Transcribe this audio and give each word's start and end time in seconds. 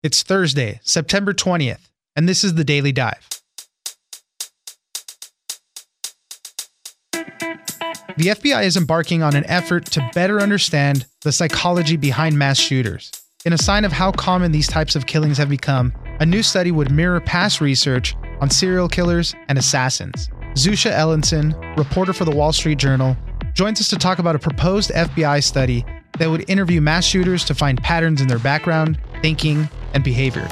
It's 0.00 0.22
Thursday, 0.22 0.78
September 0.84 1.34
20th, 1.34 1.88
and 2.14 2.28
this 2.28 2.44
is 2.44 2.54
the 2.54 2.62
Daily 2.62 2.92
Dive. 2.92 3.28
The 8.16 8.28
FBI 8.28 8.62
is 8.62 8.76
embarking 8.76 9.24
on 9.24 9.34
an 9.34 9.44
effort 9.46 9.86
to 9.86 10.10
better 10.14 10.38
understand 10.38 11.04
the 11.22 11.32
psychology 11.32 11.96
behind 11.96 12.38
mass 12.38 12.60
shooters. 12.60 13.10
In 13.44 13.52
a 13.52 13.58
sign 13.58 13.84
of 13.84 13.90
how 13.90 14.12
common 14.12 14.52
these 14.52 14.68
types 14.68 14.94
of 14.94 15.06
killings 15.06 15.36
have 15.38 15.48
become, 15.48 15.92
a 16.20 16.26
new 16.26 16.44
study 16.44 16.70
would 16.70 16.92
mirror 16.92 17.20
past 17.20 17.60
research 17.60 18.14
on 18.40 18.50
serial 18.50 18.88
killers 18.88 19.34
and 19.48 19.58
assassins. 19.58 20.28
Zusha 20.52 20.92
Elinson, 20.92 21.56
reporter 21.76 22.12
for 22.12 22.24
the 22.24 22.36
Wall 22.36 22.52
Street 22.52 22.78
Journal, 22.78 23.16
joins 23.52 23.80
us 23.80 23.88
to 23.88 23.96
talk 23.96 24.20
about 24.20 24.36
a 24.36 24.38
proposed 24.38 24.92
FBI 24.92 25.42
study 25.42 25.84
that 26.18 26.30
would 26.30 26.48
interview 26.48 26.80
mass 26.80 27.04
shooters 27.04 27.44
to 27.44 27.54
find 27.54 27.82
patterns 27.82 28.20
in 28.20 28.28
their 28.28 28.38
background, 28.38 28.98
thinking, 29.22 29.68
and 29.94 30.04
behavior. 30.04 30.48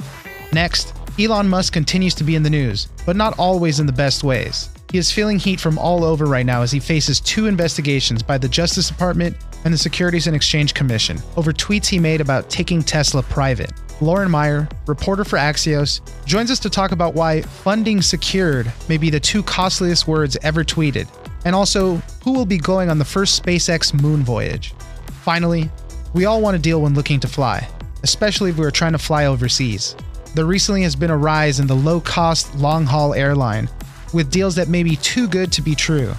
Next, 0.53 0.95
Elon 1.19 1.49
Musk 1.49 1.73
continues 1.73 2.15
to 2.15 2.25
be 2.25 2.35
in 2.35 2.43
the 2.43 2.51
news, 2.51 2.89
but 3.05 3.17
not 3.17 3.39
always 3.39 3.81
in 3.81 3.87
the 3.87 3.93
best 3.93 4.23
ways. 4.23 4.69
He 4.93 4.99
is 4.99 5.11
feeling 5.11 5.39
heat 5.39 5.61
from 5.61 5.79
all 5.79 6.05
over 6.05 6.27
right 6.27 6.47
now 6.47 6.63
as 6.63 6.71
he 6.71 6.79
faces 6.79 7.21
two 7.21 7.47
investigations 7.47 8.23
by 8.23 8.39
the 8.39 8.49
Justice 8.49 8.89
Department 8.89 9.37
and 9.65 9.75
the 9.75 9.79
Securities 9.79 10.27
and 10.27 10.37
Exchange 10.37 10.75
Commission 10.75 11.19
over 11.37 11.53
tweets 11.53 11.87
he 11.87 11.99
made 11.99 12.21
about 12.21 12.49
taking 12.51 12.83
Tesla 12.83 13.23
private. 13.23 13.73
Lauren 14.01 14.31
Meier, 14.31 14.69
reporter 14.87 15.25
for 15.25 15.39
Axios, 15.39 16.01
joins 16.27 16.51
us 16.51 16.59
to 16.61 16.71
talk 16.71 16.93
about 16.93 17.15
why 17.15 17.41
funding 17.43 18.03
secured 18.03 18.71
may 18.89 18.99
be 18.99 19.11
the 19.11 19.19
two 19.19 19.43
costliest 19.43 20.07
words 20.07 20.37
ever 20.43 20.63
tweeted, 20.63 21.09
and 21.45 21.55
also 21.55 21.97
who 22.23 22.33
will 22.33 22.47
be 22.47 22.59
going 22.59 22.91
on 22.91 22.99
the 22.99 23.05
first 23.05 23.43
SpaceX 23.43 23.99
moon 24.01 24.23
voyage. 24.23 24.75
Finally, 25.27 25.69
we 26.15 26.25
all 26.25 26.41
want 26.41 26.57
to 26.57 26.63
deal 26.63 26.81
when 26.81 26.95
looking 26.95 27.21
to 27.21 27.29
fly 27.29 27.69
especially 28.07 28.51
if 28.51 28.57
we 28.57 28.65
are 28.65 28.71
trying 28.71 28.93
to 28.93 28.99
fly 28.99 29.27
overseas. 29.27 29.97
There 30.37 30.45
recently 30.45 30.83
has 30.83 30.95
been 30.95 31.11
a 31.11 31.17
rise 31.17 31.59
in 31.59 31.67
the 31.67 31.75
low 31.75 32.01
cost, 32.01 32.55
long 32.55 32.85
haul 32.85 33.15
airline, 33.15 33.69
with 34.15 34.31
deals 34.31 34.55
that 34.55 34.69
may 34.69 34.85
be 34.85 34.95
too 34.95 35.27
good 35.27 35.51
to 35.53 35.61
be 35.61 35.75
true. 35.75 36.13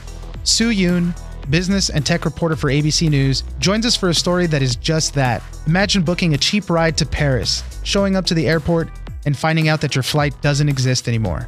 Soo 0.43 0.71
Youn, 0.71 1.15
business 1.49 1.89
and 1.89 2.05
tech 2.05 2.25
reporter 2.25 2.57
for 2.57 2.69
ABC 2.69 3.09
News, 3.09 3.45
joins 3.59 3.85
us 3.85 3.95
for 3.95 4.09
a 4.09 4.13
story 4.13 4.47
that 4.47 4.61
is 4.61 4.75
just 4.75 5.13
that. 5.13 5.41
Imagine 5.65 6.03
booking 6.03 6.33
a 6.33 6.37
cheap 6.37 6.69
ride 6.69 6.97
to 6.97 7.05
Paris, 7.05 7.63
showing 7.83 8.17
up 8.17 8.25
to 8.25 8.33
the 8.33 8.49
airport, 8.49 8.89
and 9.25 9.37
finding 9.37 9.69
out 9.69 9.79
that 9.79 9.95
your 9.95 10.03
flight 10.03 10.33
doesn't 10.41 10.67
exist 10.67 11.07
anymore. 11.07 11.47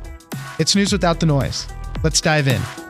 It's 0.58 0.74
news 0.74 0.94
without 0.94 1.20
the 1.20 1.26
noise. 1.26 1.68
Let's 2.02 2.22
dive 2.22 2.48
in. 2.48 2.89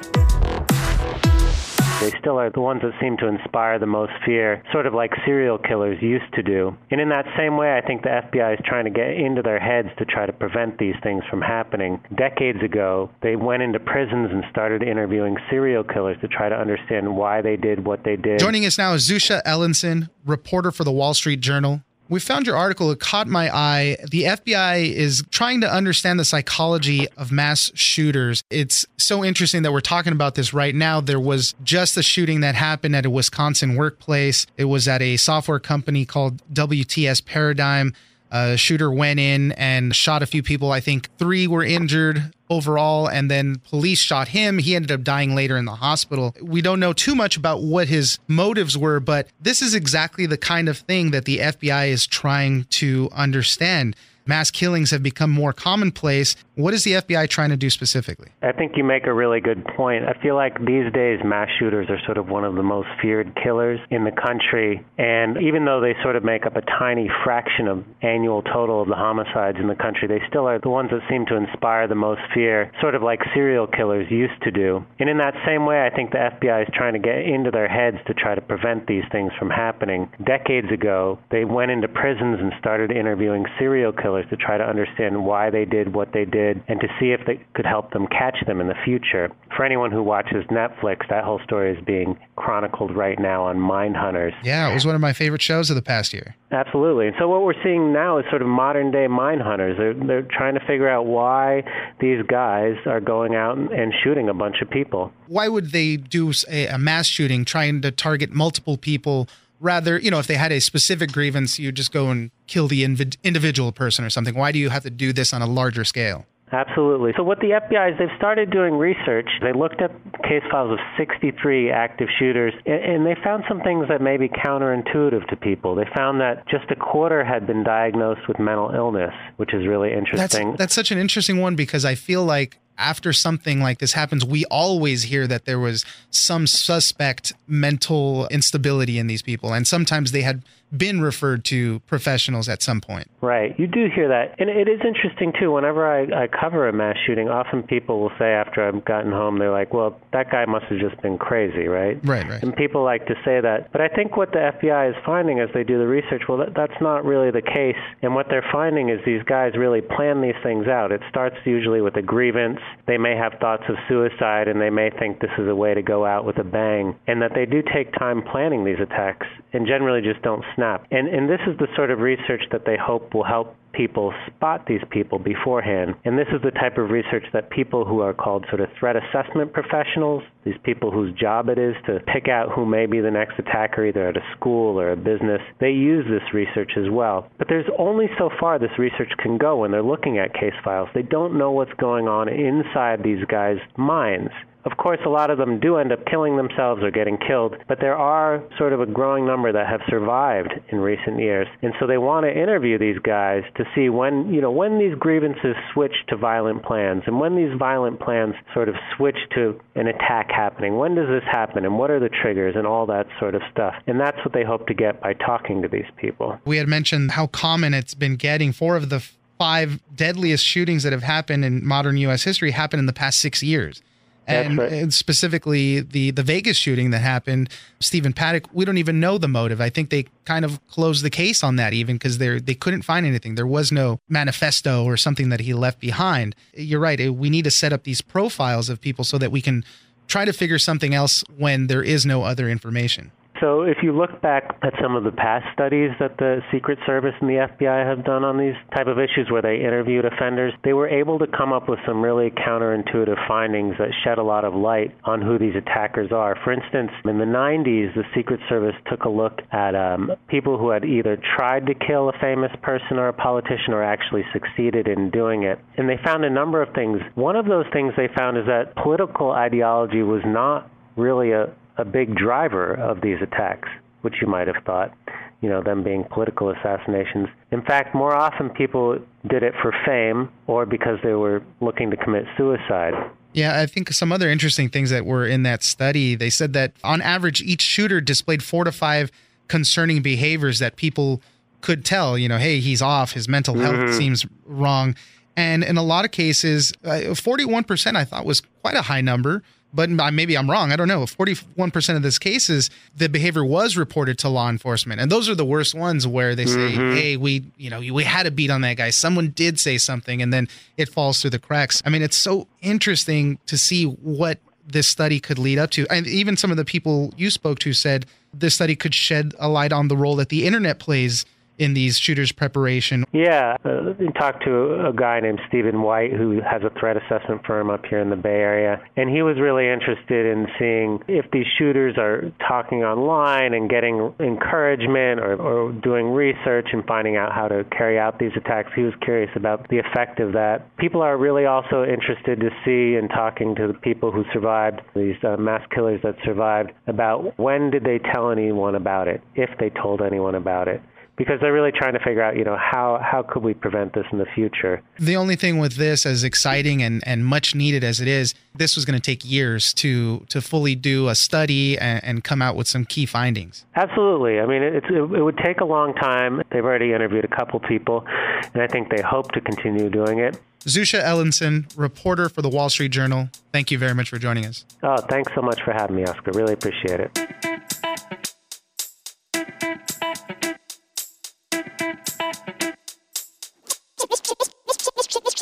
They 1.99 2.11
still 2.19 2.39
are 2.39 2.49
the 2.49 2.61
ones 2.61 2.81
that 2.81 2.93
seem 3.01 3.17
to 3.17 3.27
inspire 3.27 3.77
the 3.77 3.85
most 3.85 4.13
fear, 4.25 4.63
sort 4.71 4.85
of 4.85 4.93
like 4.93 5.11
serial 5.25 5.57
killers 5.57 6.01
used 6.01 6.33
to 6.35 6.43
do. 6.43 6.75
And 6.91 7.01
in 7.01 7.09
that 7.09 7.25
same 7.37 7.57
way, 7.57 7.77
I 7.77 7.85
think 7.85 8.03
the 8.03 8.09
FBI 8.09 8.53
is 8.53 8.59
trying 8.65 8.85
to 8.85 8.89
get 8.89 9.09
into 9.09 9.41
their 9.41 9.59
heads 9.59 9.89
to 9.97 10.05
try 10.05 10.25
to 10.25 10.31
prevent 10.31 10.77
these 10.77 10.95
things 11.03 11.23
from 11.29 11.41
happening. 11.41 11.99
Decades 12.15 12.63
ago, 12.63 13.09
they 13.21 13.35
went 13.35 13.63
into 13.63 13.79
prisons 13.79 14.29
and 14.31 14.45
started 14.49 14.81
interviewing 14.81 15.35
serial 15.49 15.83
killers 15.83 16.15
to 16.21 16.27
try 16.29 16.47
to 16.47 16.55
understand 16.55 17.17
why 17.17 17.41
they 17.41 17.57
did 17.57 17.85
what 17.85 18.03
they 18.05 18.15
did. 18.15 18.39
Joining 18.39 18.65
us 18.65 18.77
now 18.77 18.93
is 18.93 19.09
Zusha 19.09 19.41
Elinson, 19.45 20.09
reporter 20.25 20.71
for 20.71 20.85
the 20.85 20.91
Wall 20.91 21.13
Street 21.13 21.41
Journal. 21.41 21.81
We 22.09 22.19
found 22.19 22.47
your 22.47 22.57
article. 22.57 22.89
It 22.89 22.99
caught 22.99 23.27
my 23.27 23.55
eye. 23.55 23.97
The 24.09 24.23
FBI 24.23 24.91
is 24.91 25.23
trying 25.29 25.61
to 25.61 25.71
understand 25.71 26.19
the 26.19 26.25
psychology 26.25 27.07
of 27.17 27.31
mass 27.31 27.71
shooters. 27.75 28.43
It's 28.49 28.83
so 28.97 29.23
interesting 29.23 29.61
that 29.61 29.71
we're 29.71 29.79
talking 29.79 30.11
about 30.11 30.33
this 30.33 30.51
right 30.51 30.73
now. 30.73 31.01
There 31.01 31.19
was 31.19 31.53
just 31.63 31.97
a 31.97 32.03
shooting 32.03 32.39
that 32.39 32.55
happened 32.55 32.95
at 32.95 33.05
a 33.05 33.11
Wisconsin 33.11 33.75
workplace. 33.75 34.47
It 34.57 34.65
was 34.65 34.87
at 34.87 35.03
a 35.03 35.17
software 35.17 35.59
company 35.59 36.03
called 36.03 36.41
WTS 36.51 37.23
Paradigm. 37.25 37.93
A 38.31 38.57
shooter 38.57 38.91
went 38.91 39.19
in 39.19 39.53
and 39.53 39.95
shot 39.95 40.21
a 40.21 40.27
few 40.27 40.43
people. 40.43 40.71
I 40.71 40.79
think 40.79 41.09
three 41.17 41.47
were 41.47 41.63
injured 41.63 42.31
overall, 42.49 43.07
and 43.07 43.29
then 43.29 43.61
police 43.69 43.99
shot 43.99 44.29
him. 44.29 44.57
He 44.57 44.75
ended 44.75 44.91
up 44.91 45.03
dying 45.03 45.35
later 45.35 45.57
in 45.57 45.65
the 45.65 45.75
hospital. 45.75 46.35
We 46.41 46.61
don't 46.61 46.79
know 46.79 46.93
too 46.93 47.15
much 47.15 47.37
about 47.37 47.61
what 47.61 47.87
his 47.87 48.19
motives 48.27 48.77
were, 48.77 48.99
but 48.99 49.27
this 49.39 49.61
is 49.61 49.73
exactly 49.73 50.25
the 50.25 50.37
kind 50.37 50.69
of 50.69 50.77
thing 50.77 51.11
that 51.11 51.25
the 51.25 51.39
FBI 51.39 51.89
is 51.89 52.07
trying 52.07 52.65
to 52.65 53.09
understand 53.13 53.95
mass 54.29 54.51
killings 54.51 54.91
have 54.91 55.01
become 55.01 55.31
more 55.31 55.51
commonplace. 55.51 56.35
What 56.55 56.73
is 56.75 56.83
the 56.83 56.93
FBI 56.93 57.27
trying 57.29 57.49
to 57.49 57.57
do 57.57 57.69
specifically? 57.69 58.29
I 58.43 58.51
think 58.51 58.77
you 58.77 58.83
make 58.83 59.07
a 59.07 59.13
really 59.13 59.41
good 59.41 59.65
point. 59.75 60.05
I 60.05 60.13
feel 60.21 60.35
like 60.35 60.53
these 60.63 60.93
days 60.93 61.19
mass 61.25 61.49
shooters 61.57 61.87
are 61.89 61.99
sort 62.05 62.17
of 62.17 62.29
one 62.29 62.45
of 62.45 62.53
the 62.55 62.63
most 62.63 62.87
feared 63.01 63.35
killers 63.41 63.79
in 63.89 64.03
the 64.03 64.11
country. 64.11 64.85
And 64.97 65.41
even 65.41 65.65
though 65.65 65.81
they 65.81 65.95
sort 66.03 66.15
of 66.15 66.23
make 66.23 66.45
up 66.45 66.55
a 66.55 66.61
tiny 66.61 67.09
fraction 67.23 67.67
of 67.67 67.83
annual 68.03 68.43
total 68.43 68.81
of 68.83 68.87
the 68.87 68.95
homicides 68.95 69.57
in 69.59 69.67
the 69.67 69.75
country, 69.75 70.07
they 70.07 70.21
still 70.29 70.45
are 70.47 70.59
the 70.59 70.69
ones 70.69 70.91
that 70.91 71.01
seem 71.09 71.25
to 71.25 71.35
inspire 71.35 71.87
the 71.87 71.95
most 71.95 72.21
fear, 72.33 72.71
sort 72.81 72.93
of 72.93 73.01
like 73.01 73.19
serial 73.33 73.65
killers 73.65 74.05
used 74.11 74.39
to 74.43 74.51
do. 74.51 74.85
And 74.99 75.09
in 75.09 75.17
that 75.17 75.33
same 75.45 75.65
way, 75.65 75.81
I 75.81 75.89
think 75.89 76.11
the 76.11 76.29
FBI 76.37 76.67
is 76.67 76.73
trying 76.73 76.93
to 76.93 76.99
get 76.99 77.17
into 77.25 77.49
their 77.49 77.67
heads 77.67 77.97
to 78.05 78.13
try 78.13 78.35
to 78.35 78.41
prevent 78.41 78.85
these 78.85 79.03
things 79.11 79.31
from 79.39 79.49
happening. 79.49 80.07
Decades 80.23 80.71
ago, 80.71 81.17
they 81.31 81.45
went 81.45 81.71
into 81.71 81.87
prisons 81.87 82.37
and 82.39 82.53
started 82.59 82.91
interviewing 82.91 83.45
serial 83.57 83.91
killers 83.91 84.18
to 84.29 84.37
try 84.37 84.57
to 84.57 84.63
understand 84.63 85.25
why 85.25 85.49
they 85.49 85.65
did 85.65 85.93
what 85.93 86.13
they 86.13 86.25
did 86.25 86.61
and 86.67 86.79
to 86.79 86.87
see 86.99 87.11
if 87.11 87.21
they 87.25 87.43
could 87.53 87.65
help 87.65 87.91
them 87.91 88.07
catch 88.07 88.37
them 88.45 88.61
in 88.61 88.67
the 88.67 88.75
future. 88.85 89.29
For 89.55 89.65
anyone 89.65 89.91
who 89.91 90.03
watches 90.03 90.45
Netflix, 90.51 91.07
that 91.09 91.23
whole 91.23 91.39
story 91.43 91.75
is 91.75 91.83
being 91.85 92.17
chronicled 92.35 92.95
right 92.95 93.19
now 93.19 93.43
on 93.43 93.57
Mindhunters. 93.57 94.33
Yeah, 94.43 94.69
it 94.69 94.73
was 94.73 94.85
one 94.85 94.95
of 94.95 95.01
my 95.01 95.13
favorite 95.13 95.41
shows 95.41 95.69
of 95.69 95.75
the 95.75 95.81
past 95.81 96.13
year. 96.13 96.35
Absolutely. 96.51 97.07
And 97.07 97.15
so 97.19 97.27
what 97.27 97.43
we're 97.43 97.61
seeing 97.63 97.93
now 97.93 98.17
is 98.17 98.25
sort 98.29 98.41
of 98.41 98.47
modern 98.47 98.91
day 98.91 99.07
Mindhunters. 99.07 99.77
They're 99.77 99.93
they're 99.93 100.27
trying 100.31 100.55
to 100.55 100.59
figure 100.61 100.89
out 100.89 101.05
why 101.05 101.63
these 101.99 102.23
guys 102.27 102.75
are 102.85 102.99
going 102.99 103.35
out 103.35 103.57
and 103.57 103.93
shooting 104.03 104.29
a 104.29 104.33
bunch 104.33 104.57
of 104.61 104.69
people. 104.69 105.11
Why 105.27 105.47
would 105.47 105.71
they 105.71 105.97
do 105.97 106.31
a, 106.49 106.67
a 106.67 106.77
mass 106.77 107.07
shooting 107.07 107.45
trying 107.45 107.81
to 107.81 107.91
target 107.91 108.31
multiple 108.31 108.77
people? 108.77 109.27
Rather, 109.59 109.97
you 109.99 110.11
know, 110.11 110.19
if 110.19 110.27
they 110.27 110.35
had 110.35 110.51
a 110.51 110.59
specific 110.59 111.11
grievance, 111.11 111.59
you 111.59 111.71
just 111.71 111.91
go 111.91 112.09
and 112.09 112.31
kill 112.47 112.67
the 112.67 112.83
inv- 112.83 113.17
individual 113.23 113.71
person 113.71 114.05
or 114.05 114.09
something. 114.09 114.35
Why 114.35 114.51
do 114.51 114.59
you 114.59 114.69
have 114.69 114.83
to 114.83 114.89
do 114.89 115.13
this 115.13 115.33
on 115.33 115.41
a 115.41 115.47
larger 115.47 115.83
scale? 115.83 116.25
Absolutely. 116.51 117.13
So 117.15 117.23
what 117.23 117.39
the 117.39 117.51
FBI 117.51 117.91
is, 117.91 117.99
they've 117.99 118.17
started 118.17 118.49
doing 118.49 118.73
research. 118.73 119.29
They 119.41 119.53
looked 119.53 119.81
at 119.81 119.91
case 120.23 120.41
files 120.49 120.71
of 120.71 120.79
63 120.97 121.69
active 121.69 122.07
shooters, 122.17 122.53
and 122.65 123.05
they 123.05 123.15
found 123.23 123.43
some 123.47 123.61
things 123.61 123.87
that 123.89 124.01
may 124.01 124.17
be 124.17 124.29
counterintuitive 124.29 125.27
to 125.27 125.35
people. 125.35 125.75
They 125.75 125.85
found 125.95 126.19
that 126.21 126.47
just 126.47 126.65
a 126.71 126.75
quarter 126.75 127.23
had 127.23 127.45
been 127.45 127.63
diagnosed 127.63 128.21
with 128.27 128.39
mental 128.39 128.71
illness, 128.73 129.13
which 129.37 129.53
is 129.53 129.67
really 129.67 129.93
interesting. 129.93 130.49
That's, 130.49 130.57
that's 130.57 130.73
such 130.73 130.91
an 130.91 130.97
interesting 130.97 131.39
one 131.39 131.55
because 131.55 131.85
I 131.85 131.95
feel 131.95 132.25
like 132.25 132.57
after 132.79 133.13
something 133.13 133.61
like 133.61 133.79
this 133.79 133.93
happens, 133.93 134.25
we 134.25 134.45
always 134.45 135.03
hear 135.03 135.27
that 135.27 135.45
there 135.45 135.59
was 135.59 135.85
some 136.09 136.47
suspect 136.47 137.33
mental 137.47 138.27
instability 138.27 138.97
in 138.97 139.07
these 139.07 139.21
people. 139.21 139.53
And 139.53 139.67
sometimes 139.67 140.11
they 140.11 140.21
had 140.21 140.43
been 140.75 141.01
referred 141.01 141.43
to 141.45 141.79
professionals 141.81 142.47
at 142.47 142.61
some 142.61 142.79
point. 142.79 143.09
Right. 143.21 143.57
You 143.59 143.67
do 143.67 143.87
hear 143.93 144.07
that. 144.07 144.35
And 144.39 144.49
it 144.49 144.67
is 144.67 144.79
interesting, 144.85 145.33
too. 145.39 145.51
Whenever 145.51 145.87
I, 145.87 146.23
I 146.23 146.27
cover 146.27 146.67
a 146.67 146.73
mass 146.73 146.95
shooting, 147.05 147.27
often 147.27 147.63
people 147.63 147.99
will 147.99 148.11
say 148.19 148.33
after 148.33 148.67
I've 148.67 148.85
gotten 148.85 149.11
home, 149.11 149.39
they're 149.39 149.51
like, 149.51 149.73
well, 149.73 149.99
that 150.13 150.31
guy 150.31 150.45
must 150.45 150.65
have 150.65 150.79
just 150.79 151.01
been 151.01 151.17
crazy, 151.17 151.67
right? 151.67 151.99
Right, 152.05 152.27
right. 152.27 152.41
And 152.43 152.55
people 152.55 152.83
like 152.83 153.07
to 153.07 153.15
say 153.25 153.41
that. 153.41 153.71
But 153.71 153.81
I 153.81 153.87
think 153.87 154.15
what 154.15 154.31
the 154.31 154.51
FBI 154.61 154.91
is 154.91 154.95
finding 155.05 155.39
as 155.39 155.49
they 155.53 155.63
do 155.63 155.79
the 155.79 155.87
research, 155.87 156.23
well, 156.29 156.37
that, 156.37 156.53
that's 156.55 156.79
not 156.81 157.03
really 157.03 157.31
the 157.31 157.41
case. 157.41 157.81
And 158.01 158.13
what 158.13 158.27
they're 158.29 158.47
finding 158.51 158.89
is 158.89 158.99
these 159.05 159.23
guys 159.23 159.53
really 159.57 159.81
plan 159.81 160.21
these 160.21 160.37
things 160.43 160.67
out. 160.67 160.91
It 160.91 161.01
starts 161.09 161.37
usually 161.45 161.81
with 161.81 161.95
a 161.95 162.01
grievance. 162.01 162.59
They 162.87 162.97
may 162.97 163.15
have 163.15 163.33
thoughts 163.39 163.63
of 163.69 163.75
suicide, 163.87 164.47
and 164.47 164.61
they 164.61 164.69
may 164.69 164.89
think 164.89 165.19
this 165.19 165.31
is 165.37 165.47
a 165.47 165.55
way 165.55 165.73
to 165.73 165.81
go 165.81 166.05
out 166.05 166.25
with 166.25 166.37
a 166.37 166.43
bang. 166.43 166.95
And 167.07 167.21
that 167.21 167.31
they 167.35 167.45
do 167.45 167.61
take 167.73 167.93
time 167.93 168.23
planning 168.23 168.65
these 168.65 168.79
attacks 168.81 169.27
and 169.53 169.67
generally 169.67 170.01
just 170.01 170.21
don't 170.21 170.43
snap. 170.55 170.85
And, 170.91 171.07
and 171.07 171.29
this 171.29 171.41
is 171.47 171.57
the 171.57 171.67
sort 171.75 171.91
of 171.91 171.99
research 171.99 172.43
that 172.51 172.65
they 172.65 172.77
hope 172.77 173.13
will 173.13 173.23
help 173.23 173.55
people 173.73 174.13
spot 174.27 174.65
these 174.67 174.81
people 174.91 175.19
beforehand. 175.19 175.95
And 176.05 176.17
this 176.17 176.27
is 176.33 176.41
the 176.43 176.51
type 176.51 176.77
of 176.77 176.89
research 176.89 177.23
that 177.33 177.49
people 177.49 177.85
who 177.85 178.01
are 178.01 178.13
called 178.13 178.45
sort 178.49 178.61
of 178.61 178.69
threat 178.79 178.95
assessment 178.95 179.53
professionals, 179.53 180.23
these 180.43 180.57
people 180.63 180.91
whose 180.91 181.13
job 181.19 181.49
it 181.49 181.57
is 181.57 181.75
to 181.85 181.99
pick 182.11 182.27
out 182.27 182.51
who 182.53 182.65
may 182.65 182.85
be 182.85 182.99
the 183.01 183.11
next 183.11 183.37
attacker 183.39 183.85
either 183.85 184.07
at 184.07 184.17
a 184.17 184.23
school 184.35 184.79
or 184.79 184.91
a 184.91 184.95
business, 184.95 185.41
they 185.59 185.71
use 185.71 186.05
this 186.09 186.33
research 186.33 186.71
as 186.77 186.89
well. 186.89 187.29
But 187.37 187.47
there's 187.47 187.69
only 187.77 188.07
so 188.17 188.29
far 188.39 188.59
this 188.59 188.77
research 188.77 189.11
can 189.21 189.37
go 189.37 189.57
when 189.57 189.71
they're 189.71 189.83
looking 189.83 190.17
at 190.17 190.33
case 190.33 190.53
files. 190.63 190.89
They 190.93 191.03
don't 191.03 191.37
know 191.37 191.51
what's 191.51 191.73
going 191.79 192.07
on 192.07 192.29
inside 192.29 193.03
these 193.03 193.23
guys' 193.25 193.57
minds. 193.77 194.31
Of 194.65 194.77
course, 194.77 194.99
a 195.05 195.09
lot 195.09 195.29
of 195.29 195.37
them 195.37 195.59
do 195.59 195.77
end 195.77 195.91
up 195.91 196.05
killing 196.05 196.35
themselves 196.35 196.83
or 196.83 196.91
getting 196.91 197.17
killed, 197.17 197.55
but 197.67 197.79
there 197.79 197.95
are 197.95 198.43
sort 198.57 198.73
of 198.73 198.81
a 198.81 198.85
growing 198.85 199.25
number 199.25 199.51
that 199.51 199.67
have 199.67 199.81
survived 199.89 200.53
in 200.69 200.79
recent 200.79 201.19
years. 201.19 201.47
And 201.61 201.73
so 201.79 201.87
they 201.87 201.97
want 201.97 202.25
to 202.25 202.31
interview 202.31 202.77
these 202.77 202.99
guys 202.99 203.43
to 203.55 203.63
see 203.75 203.89
when, 203.89 204.33
you 204.33 204.41
know, 204.41 204.51
when 204.51 204.77
these 204.77 204.95
grievances 204.99 205.55
switch 205.73 205.93
to 206.09 206.17
violent 206.17 206.63
plans 206.63 207.03
and 207.07 207.19
when 207.19 207.35
these 207.35 207.57
violent 207.57 207.99
plans 207.99 208.35
sort 208.53 208.69
of 208.69 208.75
switch 208.95 209.17
to 209.35 209.59
an 209.75 209.87
attack 209.87 210.29
happening. 210.29 210.77
When 210.77 210.95
does 210.95 211.07
this 211.07 211.23
happen 211.23 211.65
and 211.65 211.77
what 211.77 211.89
are 211.89 211.99
the 211.99 212.09
triggers 212.09 212.55
and 212.55 212.67
all 212.67 212.85
that 212.87 213.07
sort 213.19 213.35
of 213.35 213.41
stuff. 213.51 213.73
And 213.87 213.99
that's 213.99 214.17
what 214.25 214.33
they 214.33 214.43
hope 214.43 214.67
to 214.67 214.73
get 214.73 215.01
by 215.01 215.13
talking 215.13 215.61
to 215.61 215.67
these 215.67 215.89
people. 215.97 216.37
We 216.45 216.57
had 216.57 216.67
mentioned 216.67 217.11
how 217.11 217.27
common 217.27 217.73
it's 217.73 217.93
been 217.93 218.15
getting 218.15 218.51
four 218.51 218.75
of 218.75 218.89
the 218.89 219.07
five 219.37 219.79
deadliest 219.95 220.45
shootings 220.45 220.83
that 220.83 220.91
have 220.91 221.03
happened 221.03 221.45
in 221.45 221.65
modern 221.65 221.97
U.S. 221.97 222.23
history 222.23 222.51
happened 222.51 222.81
in 222.81 222.85
the 222.85 222.93
past 222.93 223.19
six 223.19 223.41
years. 223.41 223.81
And, 224.29 224.57
right. 224.57 224.93
specifically 224.93 225.79
the 225.79 226.11
the 226.11 226.23
Vegas 226.23 226.57
shooting 226.57 226.91
that 226.91 226.99
happened, 226.99 227.49
Stephen 227.79 228.13
Paddock, 228.13 228.47
we 228.53 228.65
don't 228.65 228.77
even 228.77 228.99
know 228.99 229.17
the 229.17 229.27
motive. 229.27 229.59
I 229.61 229.69
think 229.69 229.89
they 229.89 230.05
kind 230.25 230.45
of 230.45 230.65
closed 230.67 231.03
the 231.03 231.09
case 231.09 231.43
on 231.43 231.55
that 231.57 231.73
even 231.73 231.95
because 231.95 232.17
they 232.17 232.39
they 232.39 232.55
couldn't 232.55 232.83
find 232.83 233.05
anything. 233.05 233.35
There 233.35 233.47
was 233.47 233.71
no 233.71 233.99
manifesto 234.07 234.83
or 234.83 234.97
something 234.97 235.29
that 235.29 235.41
he 235.41 235.53
left 235.53 235.79
behind. 235.79 236.35
You're 236.53 236.79
right. 236.79 237.13
We 237.13 237.29
need 237.29 237.43
to 237.43 237.51
set 237.51 237.73
up 237.73 237.83
these 237.83 238.01
profiles 238.01 238.69
of 238.69 238.79
people 238.79 239.03
so 239.03 239.17
that 239.17 239.31
we 239.31 239.41
can 239.41 239.63
try 240.07 240.25
to 240.25 240.33
figure 240.33 240.59
something 240.59 240.93
else 240.93 241.23
when 241.37 241.67
there 241.67 241.83
is 241.83 242.05
no 242.05 242.23
other 242.23 242.49
information. 242.49 243.11
So, 243.41 243.61
if 243.61 243.77
you 243.81 243.93
look 243.93 244.21
back 244.21 244.57
at 244.63 244.73
some 244.81 244.95
of 244.95 245.03
the 245.03 245.11
past 245.11 245.45
studies 245.53 245.91
that 245.99 246.17
the 246.17 246.41
Secret 246.51 246.77
Service 246.85 247.13
and 247.21 247.29
the 247.29 247.47
FBI 247.47 247.85
have 247.87 248.03
done 248.03 248.23
on 248.23 248.37
these 248.37 248.55
type 248.75 248.87
of 248.87 248.97
issues 248.99 249.31
where 249.31 249.41
they 249.41 249.57
interviewed 249.57 250.05
offenders, 250.05 250.53
they 250.63 250.73
were 250.73 250.89
able 250.89 251.19
to 251.19 251.27
come 251.27 251.53
up 251.53 251.69
with 251.69 251.79
some 251.85 252.01
really 252.01 252.31
counterintuitive 252.31 253.27
findings 253.27 253.75
that 253.79 253.89
shed 254.03 254.17
a 254.17 254.23
lot 254.23 254.43
of 254.43 254.53
light 254.53 254.93
on 255.05 255.21
who 255.21 255.39
these 255.39 255.55
attackers 255.55 256.11
are. 256.11 256.37
For 256.43 256.51
instance, 256.51 256.91
in 257.05 257.17
the 257.17 257.25
90s, 257.25 257.95
the 257.95 258.03
Secret 258.15 258.39
Service 258.49 258.75
took 258.89 259.05
a 259.05 259.09
look 259.09 259.39
at 259.51 259.75
um, 259.75 260.11
people 260.27 260.57
who 260.57 260.69
had 260.69 260.83
either 260.83 261.17
tried 261.37 261.65
to 261.67 261.73
kill 261.73 262.09
a 262.09 262.13
famous 262.19 262.51
person 262.61 262.97
or 262.97 263.07
a 263.07 263.13
politician 263.13 263.73
or 263.73 263.83
actually 263.83 264.23
succeeded 264.33 264.87
in 264.87 265.11
doing 265.11 265.43
it. 265.43 265.59
And 265.77 265.87
they 265.87 265.99
found 266.03 266.25
a 266.25 266.29
number 266.29 266.61
of 266.61 266.73
things. 266.73 266.99
One 267.15 267.35
of 267.35 267.45
those 267.45 267.65
things 267.71 267.93
they 267.95 268.09
found 268.17 268.37
is 268.37 268.45
that 268.47 268.75
political 268.75 269.31
ideology 269.31 270.03
was 270.03 270.21
not 270.25 270.69
really 270.97 271.31
a, 271.31 271.53
a 271.79 271.85
big 271.85 272.15
driver 272.15 272.73
of 272.73 273.01
these 273.01 273.17
attacks, 273.21 273.69
which 274.01 274.15
you 274.21 274.27
might 274.27 274.47
have 274.47 274.63
thought, 274.65 274.93
you 275.41 275.49
know, 275.49 275.63
them 275.63 275.83
being 275.83 276.03
political 276.03 276.49
assassinations. 276.49 277.29
In 277.51 277.61
fact, 277.61 277.95
more 277.95 278.15
often 278.15 278.49
people 278.49 278.99
did 279.27 279.43
it 279.43 279.53
for 279.61 279.73
fame 279.85 280.29
or 280.47 280.65
because 280.65 280.99
they 281.03 281.13
were 281.13 281.41
looking 281.61 281.89
to 281.91 281.97
commit 281.97 282.25
suicide. 282.37 282.93
Yeah, 283.33 283.59
I 283.59 283.65
think 283.65 283.91
some 283.93 284.11
other 284.11 284.29
interesting 284.29 284.69
things 284.69 284.89
that 284.89 285.05
were 285.05 285.25
in 285.25 285.43
that 285.43 285.63
study, 285.63 286.15
they 286.15 286.29
said 286.29 286.53
that 286.53 286.73
on 286.83 287.01
average, 287.01 287.41
each 287.41 287.61
shooter 287.61 288.01
displayed 288.01 288.43
four 288.43 288.63
to 288.63 288.71
five 288.71 289.11
concerning 289.47 290.01
behaviors 290.01 290.59
that 290.59 290.75
people 290.75 291.21
could 291.61 291.85
tell, 291.85 292.17
you 292.17 292.27
know, 292.27 292.37
hey, 292.37 292.59
he's 292.59 292.81
off, 292.81 293.13
his 293.13 293.27
mental 293.27 293.55
health 293.55 293.75
mm-hmm. 293.75 293.97
seems 293.97 294.25
wrong. 294.45 294.95
And 295.35 295.63
in 295.63 295.77
a 295.77 295.83
lot 295.83 296.05
of 296.05 296.11
cases, 296.11 296.73
uh, 296.83 297.13
41% 297.13 297.95
I 297.95 298.03
thought 298.03 298.25
was 298.25 298.41
quite 298.61 298.75
a 298.75 298.81
high 298.81 299.01
number 299.01 299.43
but 299.73 299.89
maybe 299.89 300.37
I'm 300.37 300.49
wrong. 300.49 300.71
I 300.71 300.75
don't 300.75 300.87
know. 300.87 301.01
41% 301.01 301.95
of 301.95 302.03
these 302.03 302.17
cases, 302.17 302.69
the 302.95 303.07
behavior 303.07 303.45
was 303.45 303.77
reported 303.77 304.17
to 304.19 304.29
law 304.29 304.49
enforcement. 304.49 304.99
And 304.99 305.11
those 305.11 305.29
are 305.29 305.35
the 305.35 305.45
worst 305.45 305.75
ones 305.75 306.07
where 306.07 306.35
they 306.35 306.45
say, 306.45 306.71
mm-hmm. 306.71 306.95
hey, 306.95 307.17
we, 307.17 307.45
you 307.57 307.69
know, 307.69 307.79
we 307.79 308.03
had 308.03 308.25
a 308.25 308.31
beat 308.31 308.49
on 308.49 308.61
that 308.61 308.77
guy. 308.77 308.89
Someone 308.89 309.29
did 309.29 309.59
say 309.59 309.77
something 309.77 310.21
and 310.21 310.33
then 310.33 310.47
it 310.77 310.89
falls 310.89 311.21
through 311.21 311.31
the 311.31 311.39
cracks. 311.39 311.83
I 311.85 311.89
mean, 311.89 312.01
it's 312.01 312.17
so 312.17 312.47
interesting 312.61 313.37
to 313.45 313.57
see 313.57 313.85
what 313.85 314.39
this 314.65 314.87
study 314.87 315.19
could 315.19 315.37
lead 315.37 315.59
up 315.59 315.71
to. 315.71 315.85
And 315.91 316.07
even 316.07 316.37
some 316.37 316.51
of 316.51 316.57
the 316.57 316.65
people 316.65 317.13
you 317.17 317.29
spoke 317.29 317.59
to 317.59 317.73
said 317.73 318.05
this 318.33 318.55
study 318.55 318.75
could 318.75 318.93
shed 318.93 319.33
a 319.39 319.49
light 319.49 319.73
on 319.73 319.87
the 319.87 319.97
role 319.97 320.15
that 320.17 320.29
the 320.29 320.45
internet 320.45 320.79
plays 320.79 321.25
in 321.59 321.73
these 321.73 321.99
shooters' 321.99 322.31
preparation? 322.31 323.05
Yeah, 323.11 323.57
uh, 323.63 323.93
talked 324.17 324.43
to 324.45 324.87
a 324.87 324.93
guy 324.93 325.19
named 325.19 325.39
Stephen 325.47 325.81
White 325.81 326.13
who 326.13 326.41
has 326.41 326.63
a 326.63 326.71
threat 326.79 326.97
assessment 326.97 327.45
firm 327.45 327.69
up 327.69 327.85
here 327.85 327.99
in 327.99 328.09
the 328.09 328.15
Bay 328.15 328.39
Area, 328.39 328.81
and 328.95 329.09
he 329.09 329.21
was 329.21 329.37
really 329.39 329.69
interested 329.69 330.25
in 330.25 330.47
seeing 330.57 330.99
if 331.07 331.29
these 331.31 331.45
shooters 331.57 331.95
are 331.97 332.31
talking 332.47 332.83
online 332.83 333.53
and 333.53 333.69
getting 333.69 334.13
encouragement 334.19 335.19
or, 335.19 335.35
or 335.35 335.71
doing 335.73 336.11
research 336.11 336.69
and 336.71 336.83
finding 336.85 337.17
out 337.17 337.33
how 337.33 337.47
to 337.47 337.63
carry 337.65 337.99
out 337.99 338.17
these 338.19 338.31
attacks. 338.35 338.71
He 338.75 338.81
was 338.81 338.93
curious 339.01 339.29
about 339.35 339.67
the 339.69 339.79
effect 339.79 340.19
of 340.19 340.33
that. 340.33 340.65
People 340.77 341.01
are 341.01 341.17
really 341.17 341.45
also 341.45 341.83
interested 341.83 342.39
to 342.39 342.49
see 342.63 342.97
and 342.97 343.09
talking 343.09 343.55
to 343.55 343.67
the 343.67 343.73
people 343.73 344.11
who 344.11 344.23
survived, 344.31 344.81
these 344.95 345.15
uh, 345.23 345.35
mass 345.37 345.61
killers 345.75 345.99
that 346.03 346.15
survived, 346.23 346.71
about 346.87 347.37
when 347.37 347.69
did 347.69 347.83
they 347.83 347.99
tell 348.13 348.31
anyone 348.31 348.75
about 348.75 349.07
it, 349.07 349.21
if 349.35 349.49
they 349.59 349.69
told 349.69 350.01
anyone 350.01 350.35
about 350.35 350.67
it 350.67 350.81
because 351.19 351.39
they're 351.41 351.53
really 351.53 351.73
trying 351.73 351.93
to 351.93 351.99
figure 351.99 352.23
out, 352.23 352.37
you 352.37 352.45
know, 352.45 352.57
how 352.57 352.99
how 353.03 353.21
could 353.21 353.43
we 353.43 353.53
prevent 353.53 353.93
this 353.93 354.05
in 354.11 354.17
the 354.17 354.25
future. 354.33 354.81
The 354.97 355.17
only 355.17 355.35
thing 355.35 355.59
with 355.59 355.75
this, 355.75 356.05
as 356.05 356.23
exciting 356.23 356.81
and 356.81 357.03
and 357.05 357.25
much 357.25 357.53
needed 357.53 357.83
as 357.83 357.99
it 357.99 358.07
is, 358.07 358.33
this 358.55 358.75
was 358.75 358.85
going 358.85 358.99
to 358.99 359.01
take 359.01 359.29
years 359.29 359.73
to 359.75 360.25
to 360.29 360.41
fully 360.41 360.73
do 360.73 361.09
a 361.09 361.15
study 361.15 361.77
and, 361.77 362.03
and 362.03 362.23
come 362.23 362.41
out 362.41 362.55
with 362.55 362.67
some 362.67 362.85
key 362.85 363.05
findings. 363.05 363.65
Absolutely. 363.75 364.39
I 364.39 364.45
mean, 364.45 364.63
it, 364.63 364.85
it, 364.85 364.93
it 364.93 365.23
would 365.23 365.37
take 365.37 365.59
a 365.59 365.65
long 365.65 365.93
time. 365.93 366.41
They've 366.51 366.63
already 366.63 366.93
interviewed 366.93 367.25
a 367.25 367.35
couple 367.35 367.59
people, 367.59 368.05
and 368.53 368.63
I 368.63 368.67
think 368.67 368.89
they 368.89 369.01
hope 369.01 369.31
to 369.33 369.41
continue 369.41 369.89
doing 369.89 370.19
it. 370.19 370.39
Zusha 370.61 371.01
Elinson, 371.01 371.67
reporter 371.75 372.27
for 372.27 372.41
the 372.41 372.49
Wall 372.49 372.69
Street 372.69 372.91
Journal. 372.91 373.29
Thank 373.53 373.71
you 373.71 373.77
very 373.77 373.93
much 373.93 374.09
for 374.09 374.19
joining 374.19 374.45
us. 374.45 374.65
Oh, 374.83 374.97
thanks 375.09 375.31
so 375.33 375.41
much 375.41 375.61
for 375.63 375.73
having 375.73 375.95
me, 375.95 376.03
Oscar. 376.03 376.31
Really 376.31 376.53
appreciate 376.53 376.99
it. 376.99 377.17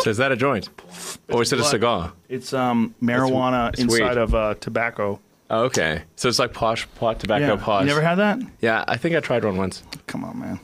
So 0.07 0.11
is 0.11 0.17
that 0.19 0.31
a 0.31 0.37
joint, 0.37 0.69
or 1.27 1.41
is 1.41 1.51
it 1.51 1.59
a 1.59 1.65
cigar? 1.65 2.13
It's 2.29 2.53
um 2.53 2.95
marijuana 3.03 3.73
it's, 3.73 3.81
it's 3.81 3.93
inside 3.93 4.15
of 4.15 4.33
uh, 4.33 4.55
tobacco. 4.57 5.19
Oh, 5.49 5.63
okay, 5.65 6.03
so 6.15 6.29
it's 6.29 6.39
like 6.39 6.53
posh 6.53 6.87
pot 6.95 7.19
tobacco 7.19 7.55
yeah. 7.55 7.61
posh. 7.61 7.81
You 7.81 7.87
never 7.87 8.01
had 8.01 8.15
that? 8.15 8.39
Yeah, 8.61 8.85
I 8.87 8.95
think 8.95 9.17
I 9.17 9.19
tried 9.19 9.43
one 9.43 9.57
once. 9.57 9.83
Come 10.05 10.23
on, 10.23 10.39
man. 10.39 10.59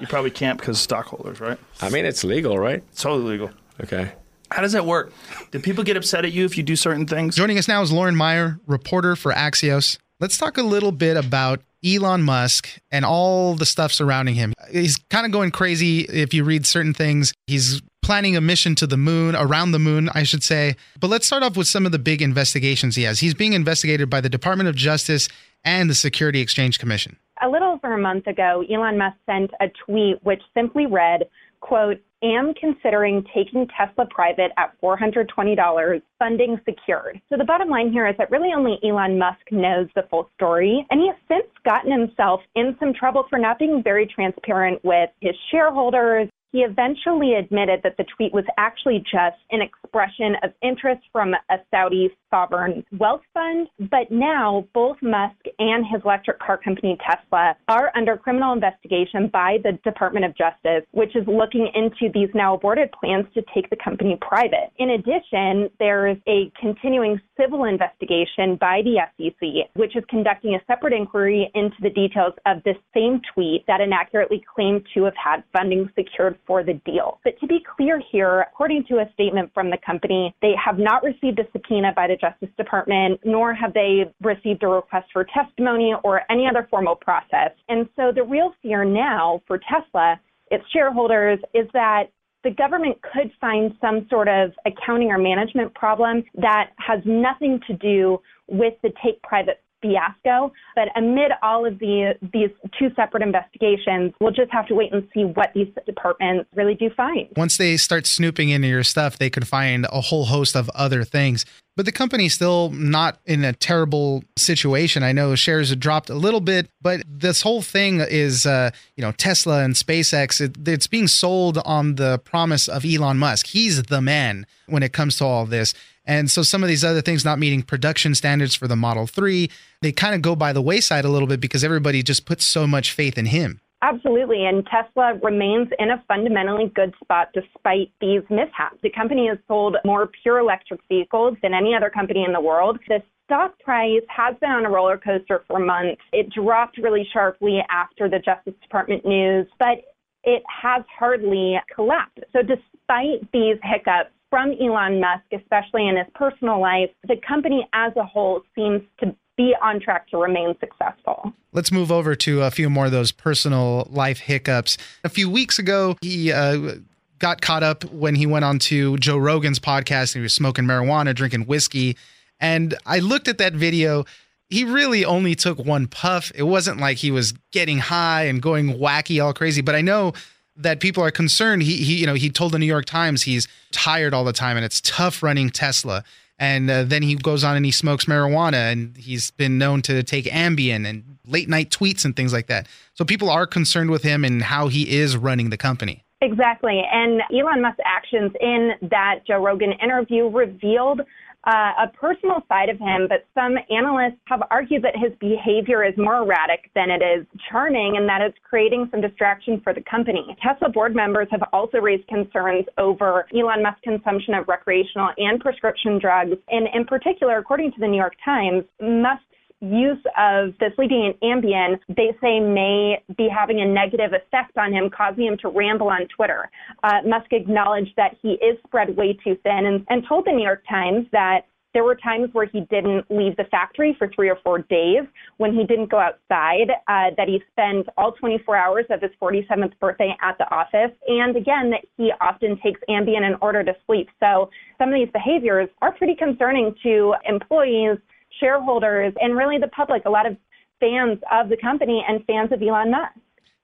you 0.00 0.06
probably 0.08 0.30
can't 0.30 0.58
because 0.58 0.78
stockholders, 0.78 1.40
right? 1.40 1.56
I 1.80 1.88
mean, 1.88 2.04
it's 2.04 2.22
legal, 2.22 2.58
right? 2.58 2.84
It's 2.92 3.00
totally 3.00 3.30
legal. 3.30 3.50
Okay. 3.82 4.12
How 4.50 4.60
does 4.60 4.72
that 4.72 4.84
work? 4.84 5.10
Do 5.50 5.58
people 5.58 5.84
get 5.84 5.96
upset 5.96 6.26
at 6.26 6.32
you 6.32 6.44
if 6.44 6.58
you 6.58 6.62
do 6.62 6.76
certain 6.76 7.06
things? 7.06 7.34
Joining 7.34 7.56
us 7.56 7.66
now 7.66 7.80
is 7.80 7.90
Lauren 7.90 8.14
Meier, 8.14 8.60
reporter 8.66 9.16
for 9.16 9.32
Axios. 9.32 9.96
Let's 10.20 10.36
talk 10.36 10.58
a 10.58 10.62
little 10.62 10.92
bit 10.92 11.16
about 11.16 11.62
Elon 11.84 12.22
Musk 12.22 12.68
and 12.90 13.04
all 13.04 13.54
the 13.54 13.66
stuff 13.66 13.92
surrounding 13.92 14.34
him. 14.34 14.54
He's 14.70 14.98
kind 15.10 15.26
of 15.26 15.32
going 15.32 15.50
crazy 15.50 16.00
if 16.00 16.34
you 16.34 16.44
read 16.44 16.66
certain 16.66 16.94
things. 16.94 17.32
He's 17.46 17.80
planning 18.02 18.36
a 18.36 18.40
mission 18.40 18.74
to 18.76 18.86
the 18.86 18.96
moon, 18.96 19.36
around 19.36 19.72
the 19.72 19.78
moon, 19.78 20.08
I 20.14 20.22
should 20.22 20.42
say. 20.42 20.76
But 20.98 21.08
let's 21.08 21.26
start 21.26 21.42
off 21.42 21.56
with 21.56 21.68
some 21.68 21.86
of 21.86 21.92
the 21.92 21.98
big 21.98 22.22
investigations 22.22 22.96
he 22.96 23.02
has. 23.02 23.20
He's 23.20 23.34
being 23.34 23.52
investigated 23.52 24.08
by 24.08 24.20
the 24.20 24.28
Department 24.28 24.68
of 24.68 24.74
Justice 24.74 25.28
and 25.64 25.90
the 25.90 25.94
Security 25.94 26.40
Exchange 26.40 26.78
Commission. 26.78 27.16
A 27.42 27.48
little 27.48 27.72
over 27.72 27.92
a 27.92 27.98
month 27.98 28.26
ago, 28.26 28.64
Elon 28.70 28.98
Musk 28.98 29.16
sent 29.26 29.50
a 29.60 29.66
tweet 29.84 30.24
which 30.24 30.42
simply 30.54 30.86
read, 30.86 31.24
quote, 31.60 32.00
am 32.22 32.52
considering 32.54 33.24
taking 33.34 33.66
Tesla 33.76 34.06
private 34.10 34.50
at 34.56 34.80
$420, 34.82 36.02
funding 36.18 36.60
secured. 36.64 37.20
So 37.28 37.36
the 37.36 37.44
bottom 37.44 37.68
line 37.68 37.92
here 37.92 38.06
is 38.06 38.16
that 38.18 38.30
really 38.30 38.50
only 38.56 38.78
Elon 38.82 39.18
Musk 39.18 39.40
knows 39.50 39.88
the 39.94 40.04
full 40.10 40.30
story, 40.34 40.86
and 40.90 41.00
he 41.00 41.08
has 41.08 41.16
since 41.28 41.52
gotten 41.64 41.92
himself 41.92 42.40
in 42.54 42.76
some 42.80 42.92
trouble 42.92 43.24
for 43.30 43.38
not 43.38 43.58
being 43.58 43.82
very 43.82 44.06
transparent 44.06 44.84
with 44.84 45.10
his 45.20 45.34
shareholders 45.50 46.28
he 46.52 46.60
eventually 46.60 47.34
admitted 47.34 47.80
that 47.82 47.96
the 47.96 48.04
tweet 48.16 48.32
was 48.32 48.44
actually 48.56 49.00
just 49.00 49.36
an 49.50 49.60
expression 49.60 50.36
of 50.42 50.52
interest 50.62 51.02
from 51.12 51.34
a 51.34 51.56
Saudi 51.70 52.10
sovereign 52.30 52.84
wealth 52.98 53.22
fund. 53.34 53.68
But 53.90 54.10
now 54.10 54.66
both 54.74 54.96
Musk 55.02 55.36
and 55.58 55.84
his 55.86 56.02
electric 56.04 56.38
car 56.38 56.58
company 56.58 56.98
Tesla 57.06 57.56
are 57.68 57.92
under 57.94 58.16
criminal 58.16 58.52
investigation 58.52 59.28
by 59.28 59.58
the 59.62 59.72
Department 59.84 60.24
of 60.24 60.36
Justice, 60.36 60.84
which 60.92 61.14
is 61.16 61.26
looking 61.26 61.70
into 61.74 62.12
these 62.12 62.28
now 62.34 62.54
aborted 62.54 62.90
plans 62.92 63.26
to 63.34 63.42
take 63.54 63.68
the 63.70 63.76
company 63.76 64.18
private. 64.20 64.70
In 64.78 64.90
addition, 64.90 65.68
there 65.78 66.06
is 66.06 66.16
a 66.26 66.50
continuing 66.60 67.20
civil 67.40 67.64
investigation 67.64 68.56
by 68.56 68.82
the 68.82 68.98
SEC, 69.16 69.70
which 69.74 69.96
is 69.96 70.04
conducting 70.08 70.54
a 70.54 70.64
separate 70.66 70.92
inquiry 70.92 71.50
into 71.54 71.76
the 71.82 71.90
details 71.90 72.34
of 72.46 72.62
this 72.64 72.76
same 72.94 73.20
tweet 73.34 73.64
that 73.66 73.80
inaccurately 73.80 74.42
claimed 74.54 74.86
to 74.94 75.04
have 75.04 75.14
had 75.16 75.42
funding 75.52 75.88
secured 75.96 76.37
for 76.46 76.62
the 76.62 76.74
deal. 76.84 77.20
But 77.24 77.38
to 77.40 77.46
be 77.46 77.58
clear 77.76 78.00
here, 78.10 78.40
according 78.40 78.84
to 78.88 78.98
a 78.98 79.10
statement 79.12 79.52
from 79.54 79.70
the 79.70 79.78
company, 79.84 80.34
they 80.42 80.52
have 80.62 80.78
not 80.78 81.02
received 81.02 81.38
a 81.38 81.44
subpoena 81.52 81.92
by 81.94 82.06
the 82.08 82.16
Justice 82.16 82.54
Department, 82.56 83.20
nor 83.24 83.54
have 83.54 83.74
they 83.74 84.12
received 84.22 84.62
a 84.62 84.68
request 84.68 85.08
for 85.12 85.24
testimony 85.24 85.94
or 86.04 86.22
any 86.30 86.46
other 86.48 86.66
formal 86.70 86.96
process. 86.96 87.50
And 87.68 87.88
so 87.96 88.12
the 88.14 88.22
real 88.22 88.52
fear 88.62 88.84
now 88.84 89.42
for 89.46 89.58
Tesla, 89.58 90.20
its 90.50 90.64
shareholders, 90.72 91.38
is 91.54 91.66
that 91.72 92.04
the 92.44 92.50
government 92.50 92.96
could 93.02 93.30
find 93.40 93.74
some 93.80 94.06
sort 94.08 94.28
of 94.28 94.52
accounting 94.64 95.10
or 95.10 95.18
management 95.18 95.74
problem 95.74 96.22
that 96.34 96.70
has 96.78 97.00
nothing 97.04 97.60
to 97.66 97.74
do 97.74 98.18
with 98.46 98.74
the 98.82 98.90
take 99.04 99.20
private 99.22 99.60
fiasco. 99.80 100.52
But 100.74 100.88
amid 100.96 101.32
all 101.42 101.66
of 101.66 101.78
the, 101.78 102.14
these 102.32 102.50
two 102.78 102.90
separate 102.94 103.22
investigations, 103.22 104.12
we'll 104.20 104.32
just 104.32 104.50
have 104.52 104.66
to 104.68 104.74
wait 104.74 104.92
and 104.92 105.06
see 105.14 105.24
what 105.24 105.50
these 105.54 105.68
departments 105.86 106.48
really 106.54 106.74
do 106.74 106.90
find. 106.96 107.28
Once 107.36 107.56
they 107.56 107.76
start 107.76 108.06
snooping 108.06 108.48
into 108.50 108.68
your 108.68 108.82
stuff, 108.84 109.18
they 109.18 109.30
could 109.30 109.46
find 109.46 109.86
a 109.92 110.00
whole 110.00 110.26
host 110.26 110.56
of 110.56 110.68
other 110.70 111.04
things. 111.04 111.44
But 111.78 111.86
the 111.86 111.92
company's 111.92 112.34
still 112.34 112.70
not 112.70 113.20
in 113.24 113.44
a 113.44 113.52
terrible 113.52 114.24
situation. 114.36 115.04
I 115.04 115.12
know 115.12 115.36
shares 115.36 115.70
have 115.70 115.78
dropped 115.78 116.10
a 116.10 116.14
little 116.16 116.40
bit, 116.40 116.68
but 116.82 117.04
this 117.06 117.42
whole 117.42 117.62
thing 117.62 118.00
is, 118.00 118.46
uh, 118.46 118.72
you 118.96 119.02
know, 119.02 119.12
Tesla 119.12 119.62
and 119.62 119.74
SpaceX. 119.74 120.40
It, 120.40 120.56
it's 120.66 120.88
being 120.88 121.06
sold 121.06 121.58
on 121.58 121.94
the 121.94 122.18
promise 122.18 122.66
of 122.66 122.84
Elon 122.84 123.16
Musk. 123.18 123.46
He's 123.46 123.80
the 123.84 124.00
man 124.00 124.44
when 124.66 124.82
it 124.82 124.92
comes 124.92 125.18
to 125.18 125.24
all 125.24 125.46
this. 125.46 125.72
And 126.04 126.28
so 126.28 126.42
some 126.42 126.64
of 126.64 126.68
these 126.68 126.82
other 126.82 127.00
things 127.00 127.24
not 127.24 127.38
meeting 127.38 127.62
production 127.62 128.16
standards 128.16 128.56
for 128.56 128.66
the 128.66 128.74
Model 128.74 129.06
3, 129.06 129.48
they 129.80 129.92
kind 129.92 130.16
of 130.16 130.20
go 130.20 130.34
by 130.34 130.52
the 130.52 130.60
wayside 130.60 131.04
a 131.04 131.08
little 131.08 131.28
bit 131.28 131.38
because 131.38 131.62
everybody 131.62 132.02
just 132.02 132.24
puts 132.24 132.44
so 132.44 132.66
much 132.66 132.90
faith 132.90 133.16
in 133.16 133.26
him. 133.26 133.60
Absolutely. 133.80 134.46
And 134.46 134.66
Tesla 134.66 135.14
remains 135.22 135.68
in 135.78 135.90
a 135.90 136.02
fundamentally 136.08 136.72
good 136.74 136.92
spot 137.02 137.28
despite 137.32 137.92
these 138.00 138.22
mishaps. 138.28 138.78
The 138.82 138.90
company 138.90 139.28
has 139.28 139.38
sold 139.46 139.76
more 139.84 140.10
pure 140.22 140.38
electric 140.38 140.80
vehicles 140.88 141.36
than 141.42 141.54
any 141.54 141.74
other 141.74 141.90
company 141.90 142.24
in 142.24 142.32
the 142.32 142.40
world. 142.40 142.78
The 142.88 143.02
stock 143.26 143.58
price 143.60 144.02
has 144.08 144.34
been 144.40 144.50
on 144.50 144.66
a 144.66 144.70
roller 144.70 144.98
coaster 144.98 145.44
for 145.46 145.60
months. 145.60 146.02
It 146.12 146.30
dropped 146.30 146.78
really 146.78 147.06
sharply 147.12 147.60
after 147.70 148.08
the 148.08 148.18
Justice 148.18 148.54
Department 148.62 149.06
news, 149.06 149.46
but 149.58 149.78
it 150.24 150.42
has 150.62 150.82
hardly 150.98 151.56
collapsed. 151.72 152.24
So 152.32 152.40
despite 152.42 153.30
these 153.32 153.56
hiccups, 153.62 154.10
from 154.30 154.52
Elon 154.60 155.00
Musk, 155.00 155.24
especially 155.32 155.88
in 155.88 155.96
his 155.96 156.06
personal 156.14 156.60
life, 156.60 156.90
the 157.06 157.16
company 157.26 157.66
as 157.72 157.92
a 157.96 158.04
whole 158.04 158.42
seems 158.54 158.82
to 159.00 159.14
be 159.38 159.54
on 159.62 159.80
track 159.80 160.10
to 160.10 160.18
remain 160.18 160.54
successful. 160.60 161.32
Let's 161.52 161.72
move 161.72 161.90
over 161.90 162.14
to 162.16 162.42
a 162.42 162.50
few 162.50 162.68
more 162.68 162.86
of 162.86 162.92
those 162.92 163.12
personal 163.12 163.88
life 163.90 164.18
hiccups. 164.18 164.76
A 165.04 165.08
few 165.08 165.30
weeks 165.30 165.58
ago, 165.58 165.96
he 166.02 166.30
uh, 166.30 166.74
got 167.18 167.40
caught 167.40 167.62
up 167.62 167.84
when 167.84 168.16
he 168.16 168.26
went 168.26 168.44
on 168.44 168.58
to 168.58 168.98
Joe 168.98 169.16
Rogan's 169.16 169.58
podcast 169.58 170.14
and 170.14 170.20
he 170.20 170.24
was 170.24 170.34
smoking 170.34 170.64
marijuana, 170.64 171.14
drinking 171.14 171.46
whiskey. 171.46 171.96
And 172.40 172.74
I 172.84 172.98
looked 172.98 173.28
at 173.28 173.38
that 173.38 173.54
video. 173.54 174.04
He 174.50 174.64
really 174.64 175.04
only 175.04 175.34
took 175.34 175.58
one 175.58 175.86
puff. 175.86 176.32
It 176.34 176.42
wasn't 176.42 176.80
like 176.80 176.98
he 176.98 177.10
was 177.10 177.32
getting 177.52 177.78
high 177.78 178.24
and 178.24 178.42
going 178.42 178.78
wacky 178.78 179.24
all 179.24 179.32
crazy, 179.32 179.62
but 179.62 179.74
I 179.74 179.80
know 179.80 180.14
that 180.56 180.80
people 180.80 181.04
are 181.04 181.12
concerned. 181.12 181.62
He, 181.62 181.76
he, 181.76 181.94
you 181.94 182.06
know, 182.06 182.14
he 182.14 182.28
told 182.28 182.52
the 182.52 182.58
New 182.58 182.66
York 182.66 182.86
Times 182.86 183.22
he's 183.22 183.46
tired 183.70 184.12
all 184.12 184.24
the 184.24 184.32
time 184.32 184.56
and 184.56 184.64
it's 184.64 184.80
tough 184.80 185.22
running 185.22 185.50
Tesla. 185.50 186.02
And 186.38 186.70
uh, 186.70 186.84
then 186.84 187.02
he 187.02 187.16
goes 187.16 187.42
on 187.42 187.56
and 187.56 187.64
he 187.64 187.72
smokes 187.72 188.04
marijuana 188.04 188.72
and 188.72 188.96
he's 188.96 189.30
been 189.32 189.58
known 189.58 189.82
to 189.82 190.02
take 190.02 190.26
Ambien 190.26 190.88
and 190.88 191.18
late 191.26 191.48
night 191.48 191.70
tweets 191.70 192.04
and 192.04 192.14
things 192.14 192.32
like 192.32 192.46
that. 192.46 192.66
So 192.94 193.04
people 193.04 193.28
are 193.28 193.46
concerned 193.46 193.90
with 193.90 194.02
him 194.02 194.24
and 194.24 194.42
how 194.42 194.68
he 194.68 194.96
is 194.96 195.16
running 195.16 195.50
the 195.50 195.56
company. 195.56 196.04
Exactly. 196.20 196.82
And 196.92 197.22
Elon 197.32 197.62
Musk's 197.62 197.80
actions 197.84 198.32
in 198.40 198.72
that 198.82 199.20
Joe 199.26 199.42
Rogan 199.42 199.72
interview 199.72 200.28
revealed 200.28 201.00
uh, 201.46 201.72
a 201.84 201.88
personal 201.94 202.42
side 202.48 202.68
of 202.68 202.78
him, 202.78 203.06
but 203.08 203.26
some 203.34 203.54
analysts 203.70 204.20
have 204.26 204.42
argued 204.50 204.82
that 204.82 204.94
his 204.96 205.12
behavior 205.20 205.84
is 205.84 205.94
more 205.96 206.18
erratic 206.18 206.70
than 206.74 206.90
it 206.90 207.02
is 207.02 207.26
charming 207.50 207.96
and 207.96 208.08
that 208.08 208.20
it's 208.20 208.36
creating 208.42 208.88
some 208.90 209.00
distraction 209.00 209.60
for 209.62 209.72
the 209.72 209.82
company. 209.88 210.36
Tesla 210.42 210.68
board 210.68 210.94
members 210.94 211.28
have 211.30 211.42
also 211.52 211.78
raised 211.78 212.06
concerns 212.08 212.64
over 212.76 213.26
Elon 213.32 213.62
Musk's 213.62 213.80
consumption 213.82 214.34
of 214.34 214.48
recreational 214.48 215.10
and 215.16 215.40
prescription 215.40 215.98
drugs. 215.98 216.36
And 216.48 216.68
in 216.74 216.84
particular, 216.84 217.38
according 217.38 217.72
to 217.72 217.80
the 217.80 217.86
New 217.86 217.98
York 217.98 218.16
Times, 218.24 218.64
Musk 218.80 219.22
use 219.60 220.02
of 220.16 220.54
the 220.60 220.70
sleeping 220.76 221.14
Ambien, 221.22 221.78
they 221.88 222.16
say 222.20 222.40
may 222.40 223.02
be 223.16 223.28
having 223.28 223.60
a 223.60 223.66
negative 223.66 224.12
effect 224.12 224.56
on 224.56 224.72
him, 224.72 224.90
causing 224.90 225.24
him 225.24 225.36
to 225.42 225.48
ramble 225.48 225.88
on 225.88 226.06
Twitter. 226.14 226.48
Uh, 226.82 227.00
Musk 227.04 227.32
acknowledged 227.32 227.92
that 227.96 228.16
he 228.22 228.32
is 228.34 228.56
spread 228.66 228.96
way 228.96 229.18
too 229.24 229.36
thin 229.42 229.66
and, 229.66 229.86
and 229.88 230.04
told 230.08 230.26
the 230.26 230.32
New 230.32 230.44
York 230.44 230.62
Times 230.68 231.06
that 231.12 231.42
there 231.74 231.84
were 231.84 231.96
times 231.96 232.30
where 232.32 232.46
he 232.46 232.62
didn't 232.70 233.04
leave 233.10 233.36
the 233.36 233.44
factory 233.50 233.94
for 233.98 234.10
three 234.14 234.30
or 234.30 234.38
four 234.42 234.60
days, 234.62 235.02
when 235.36 235.54
he 235.54 235.64
didn't 235.64 235.90
go 235.90 235.98
outside, 235.98 236.70
uh, 236.88 237.10
that 237.16 237.28
he 237.28 237.42
spent 237.52 237.86
all 237.96 238.12
24 238.12 238.56
hours 238.56 238.86
of 238.90 239.02
his 239.02 239.10
47th 239.20 239.78
birthday 239.78 240.16
at 240.22 240.36
the 240.38 240.50
office, 240.52 240.96
and 241.06 241.36
again, 241.36 241.70
that 241.70 241.82
he 241.96 242.10
often 242.20 242.58
takes 242.62 242.80
Ambien 242.88 243.26
in 243.26 243.36
order 243.42 243.62
to 243.62 243.76
sleep. 243.86 244.08
So 244.18 244.50
some 244.78 244.88
of 244.88 244.94
these 244.94 245.10
behaviors 245.12 245.68
are 245.82 245.92
pretty 245.92 246.14
concerning 246.14 246.74
to 246.82 247.14
employees 247.28 247.98
shareholders 248.38 249.12
and 249.20 249.36
really 249.36 249.58
the 249.58 249.68
public, 249.68 250.04
a 250.04 250.10
lot 250.10 250.26
of 250.26 250.36
fans 250.80 251.18
of 251.32 251.48
the 251.48 251.56
company 251.56 252.04
and 252.06 252.24
fans 252.24 252.52
of 252.52 252.62
Elon 252.62 252.90
Musk. 252.90 253.12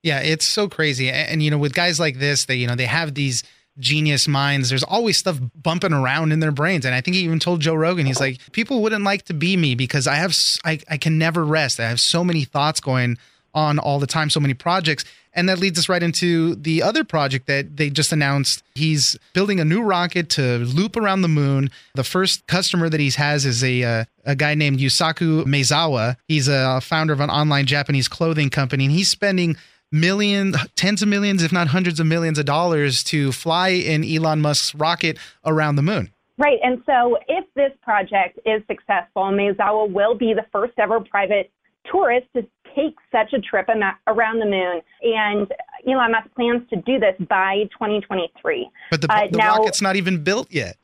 Yeah, 0.03 0.21
it's 0.21 0.45
so 0.45 0.69
crazy. 0.69 1.11
And, 1.11 1.43
you 1.43 1.51
know, 1.51 1.59
with 1.59 1.75
guys 1.75 1.99
like 1.99 2.19
this, 2.19 2.45
they, 2.45 2.57
you 2.57 2.67
know, 2.67 2.75
they 2.75 2.87
have 2.87 3.15
these 3.15 3.43
genius 3.79 4.29
minds. 4.29 4.69
There's 4.69 4.85
always 4.85 5.17
stuff 5.17 5.41
bumping 5.55 5.93
around 5.93 6.33
in 6.33 6.41
their 6.41 6.53
brains. 6.53 6.85
And 6.85 6.95
I 6.95 7.01
think 7.01 7.17
he 7.17 7.23
even 7.23 7.39
told 7.39 7.61
Joe 7.61 7.75
Rogan, 7.75 8.05
he's 8.07 8.21
like, 8.21 8.39
people 8.53 8.83
wouldn't 8.83 9.05
like 9.05 9.25
to 9.25 9.35
be 9.35 9.57
me 9.57 9.75
because 9.75 10.07
I 10.07 10.17
have, 10.17 10.37
I, 10.65 10.79
I 10.89 10.99
can 10.99 11.19
never 11.19 11.45
rest. 11.45 11.81
I 11.81 11.89
have 11.89 12.01
so 12.01 12.23
many 12.23 12.45
thoughts 12.45 12.81
going 12.81 13.17
on 13.55 13.79
all 13.79 13.99
the 13.99 14.07
time, 14.07 14.31
so 14.31 14.41
many 14.41 14.55
projects. 14.55 15.05
And 15.35 15.49
that 15.49 15.59
leads 15.59 15.79
us 15.79 15.89
right 15.89 16.03
into 16.03 16.55
the 16.55 16.83
other 16.83 17.03
project 17.03 17.47
that 17.47 17.77
they 17.77 17.91
just 17.91 18.13
announced. 18.13 18.63
He's 18.75 19.19
building 19.33 19.59
a 19.59 19.65
new 19.65 19.83
rocket 19.83 20.29
to 20.31 20.59
loop 20.59 20.97
around 20.97 21.23
the 21.23 21.29
moon. 21.29 21.71
The 21.95 22.05
first 22.05 22.47
customer 22.47 22.89
that 22.89 23.01
he 23.01 23.11
has 23.11 23.45
is 23.45 23.65
a 23.65 23.83
uh, 23.83 24.05
a 24.25 24.37
guy 24.37 24.55
named 24.55 24.79
Yusaku 24.79 25.45
Maezawa. 25.45 26.17
He's 26.29 26.49
a 26.49 26.81
founder 26.81 27.13
of 27.13 27.21
an 27.21 27.31
online 27.31 27.67
Japanese 27.67 28.09
clothing 28.09 28.49
company, 28.49 28.85
and 28.85 28.93
he's 28.93 29.09
spending 29.09 29.57
millions, 29.93 30.57
tens 30.77 31.03
of 31.03 31.09
millions, 31.09 31.43
if 31.43 31.53
not 31.53 31.69
hundreds 31.69 32.01
of 32.01 32.07
millions 32.07 32.39
of 32.39 32.45
dollars 32.45 33.05
to 33.05 33.33
fly 33.33 33.69
in 33.69 34.05
Elon 34.05 34.41
Musk's 34.41 34.75
rocket 34.75 35.19
around 35.45 35.77
the 35.77 35.83
moon. 35.83 36.11
Right. 36.37 36.59
And 36.63 36.83
so 36.85 37.17
if 37.29 37.45
this 37.55 37.71
project 37.81 38.39
is 38.45 38.63
successful, 38.67 39.25
Maezawa 39.25 39.91
will 39.91 40.15
be 40.17 40.35
the 40.35 40.45
first 40.51 40.73
ever 40.79 41.01
private 41.01 41.51
tourist 41.91 42.27
to 42.35 42.45
take 42.75 42.97
such 43.13 43.33
a 43.33 43.41
trip 43.41 43.69
around 44.07 44.39
the 44.39 44.47
moon. 44.47 44.81
And 45.03 45.53
Elon 45.87 46.13
Musk 46.13 46.35
plans 46.35 46.63
to 46.71 46.77
do 46.77 46.99
this 46.99 47.15
by 47.29 47.65
2023. 47.73 48.71
But 48.91 49.01
the, 49.01 49.13
uh, 49.13 49.29
the 49.31 49.39
now, 49.39 49.57
rocket's 49.57 49.83
not 49.83 49.97
even 49.97 50.23
built 50.23 50.49
yet. 50.51 50.77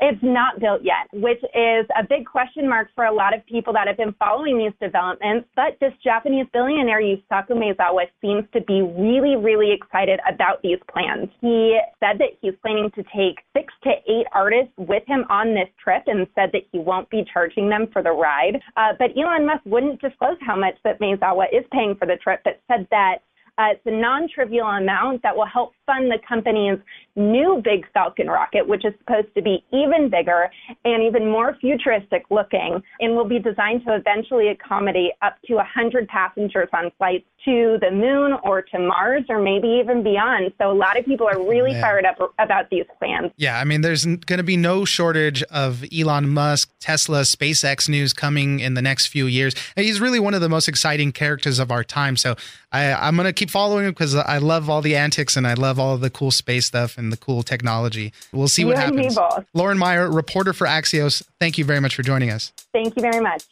It's 0.00 0.22
not 0.22 0.60
built 0.60 0.80
yet, 0.82 1.08
which 1.12 1.42
is 1.54 1.86
a 1.98 2.02
big 2.08 2.24
question 2.24 2.68
mark 2.68 2.88
for 2.94 3.04
a 3.04 3.12
lot 3.12 3.34
of 3.34 3.44
people 3.46 3.72
that 3.74 3.86
have 3.86 3.96
been 3.96 4.14
following 4.18 4.58
these 4.58 4.72
developments. 4.80 5.48
But 5.54 5.76
this 5.80 5.92
Japanese 6.02 6.46
billionaire 6.52 7.02
Yusaku 7.02 7.50
Maezawa 7.50 8.06
seems 8.20 8.44
to 8.54 8.62
be 8.62 8.80
really, 8.80 9.36
really 9.36 9.72
excited 9.72 10.18
about 10.28 10.62
these 10.62 10.78
plans. 10.90 11.28
He 11.40 11.78
said 12.00 12.18
that 12.18 12.38
he's 12.40 12.54
planning 12.62 12.90
to 12.94 13.02
take 13.14 13.44
six 13.54 13.72
to 13.84 13.90
eight 14.08 14.26
artists 14.32 14.72
with 14.78 15.02
him 15.06 15.24
on 15.28 15.54
this 15.54 15.68
trip 15.82 16.04
and 16.06 16.26
said 16.34 16.50
that 16.52 16.62
he 16.72 16.78
won't 16.78 17.08
be 17.10 17.24
charging 17.32 17.68
them 17.68 17.88
for 17.92 18.02
the 18.02 18.12
ride. 18.12 18.60
Uh, 18.76 18.92
but 18.98 19.10
Elon 19.16 19.46
Musk 19.46 19.62
wouldn't 19.66 20.00
disclose 20.00 20.36
how 20.40 20.56
much 20.56 20.74
that 20.84 21.00
Maezawa 21.00 21.44
is 21.52 21.64
paying 21.72 21.94
for 21.96 22.06
the 22.06 22.16
trip, 22.16 22.40
but 22.44 22.60
said 22.68 22.86
that 22.90 23.18
uh, 23.58 23.72
it's 23.72 23.86
a 23.86 23.90
non-trivial 23.90 24.66
amount 24.66 25.22
that 25.22 25.36
will 25.36 25.46
help 25.46 25.72
fund 25.86 26.10
the 26.10 26.18
company's 26.26 26.78
new 27.16 27.60
Big 27.62 27.86
Falcon 27.92 28.28
rocket, 28.28 28.66
which 28.66 28.84
is 28.84 28.94
supposed 28.98 29.34
to 29.34 29.42
be 29.42 29.64
even 29.72 30.08
bigger 30.08 30.50
and 30.84 31.02
even 31.02 31.30
more 31.30 31.56
futuristic 31.60 32.24
looking 32.30 32.82
and 33.00 33.16
will 33.16 33.28
be 33.28 33.38
designed 33.38 33.84
to 33.84 33.94
eventually 33.94 34.48
accommodate 34.48 35.12
up 35.22 35.36
to 35.46 35.54
100 35.54 36.08
passengers 36.08 36.68
on 36.72 36.90
flights 36.98 37.24
to 37.44 37.78
the 37.80 37.90
moon 37.90 38.34
or 38.44 38.62
to 38.62 38.78
Mars 38.78 39.24
or 39.28 39.40
maybe 39.40 39.66
even 39.82 40.02
beyond. 40.02 40.52
So 40.58 40.70
a 40.70 40.74
lot 40.74 40.98
of 40.98 41.04
people 41.04 41.26
are 41.26 41.38
really 41.38 41.74
oh, 41.76 41.80
fired 41.80 42.04
up 42.04 42.34
about 42.38 42.68
these 42.70 42.84
plans. 42.98 43.32
Yeah, 43.36 43.58
I 43.58 43.64
mean, 43.64 43.80
there's 43.80 44.04
going 44.04 44.38
to 44.38 44.42
be 44.42 44.56
no 44.56 44.84
shortage 44.84 45.42
of 45.44 45.84
Elon 45.92 46.28
Musk, 46.28 46.70
Tesla, 46.80 47.22
SpaceX 47.22 47.88
news 47.88 48.12
coming 48.12 48.60
in 48.60 48.74
the 48.74 48.82
next 48.82 49.06
few 49.06 49.26
years. 49.26 49.54
And 49.74 49.86
he's 49.86 50.00
really 50.00 50.20
one 50.20 50.34
of 50.34 50.40
the 50.40 50.48
most 50.48 50.68
exciting 50.68 51.12
characters 51.12 51.58
of 51.58 51.70
our 51.70 51.82
time. 51.82 52.16
So 52.16 52.36
I, 52.72 52.92
I'm 52.92 53.16
going 53.16 53.26
to 53.26 53.32
keep 53.40 53.50
following 53.50 53.86
him 53.86 53.92
because 53.92 54.14
I 54.14 54.36
love 54.36 54.68
all 54.68 54.82
the 54.82 54.94
antics 54.94 55.34
and 55.34 55.46
I 55.46 55.54
love 55.54 55.78
all 55.78 55.96
the 55.96 56.10
cool 56.10 56.30
space 56.30 56.66
stuff 56.66 56.98
and 56.98 57.10
the 57.10 57.16
cool 57.16 57.42
technology. 57.42 58.12
We'll 58.32 58.48
see 58.48 58.66
what 58.66 58.76
happens. 58.76 59.18
Lauren 59.54 59.78
Meier, 59.78 60.10
reporter 60.10 60.52
for 60.52 60.66
Axios, 60.66 61.22
thank 61.40 61.56
you 61.56 61.64
very 61.64 61.80
much 61.80 61.96
for 61.96 62.02
joining 62.02 62.30
us. 62.30 62.52
Thank 62.72 62.94
you 62.96 63.02
very 63.02 63.20
much. 63.20 63.46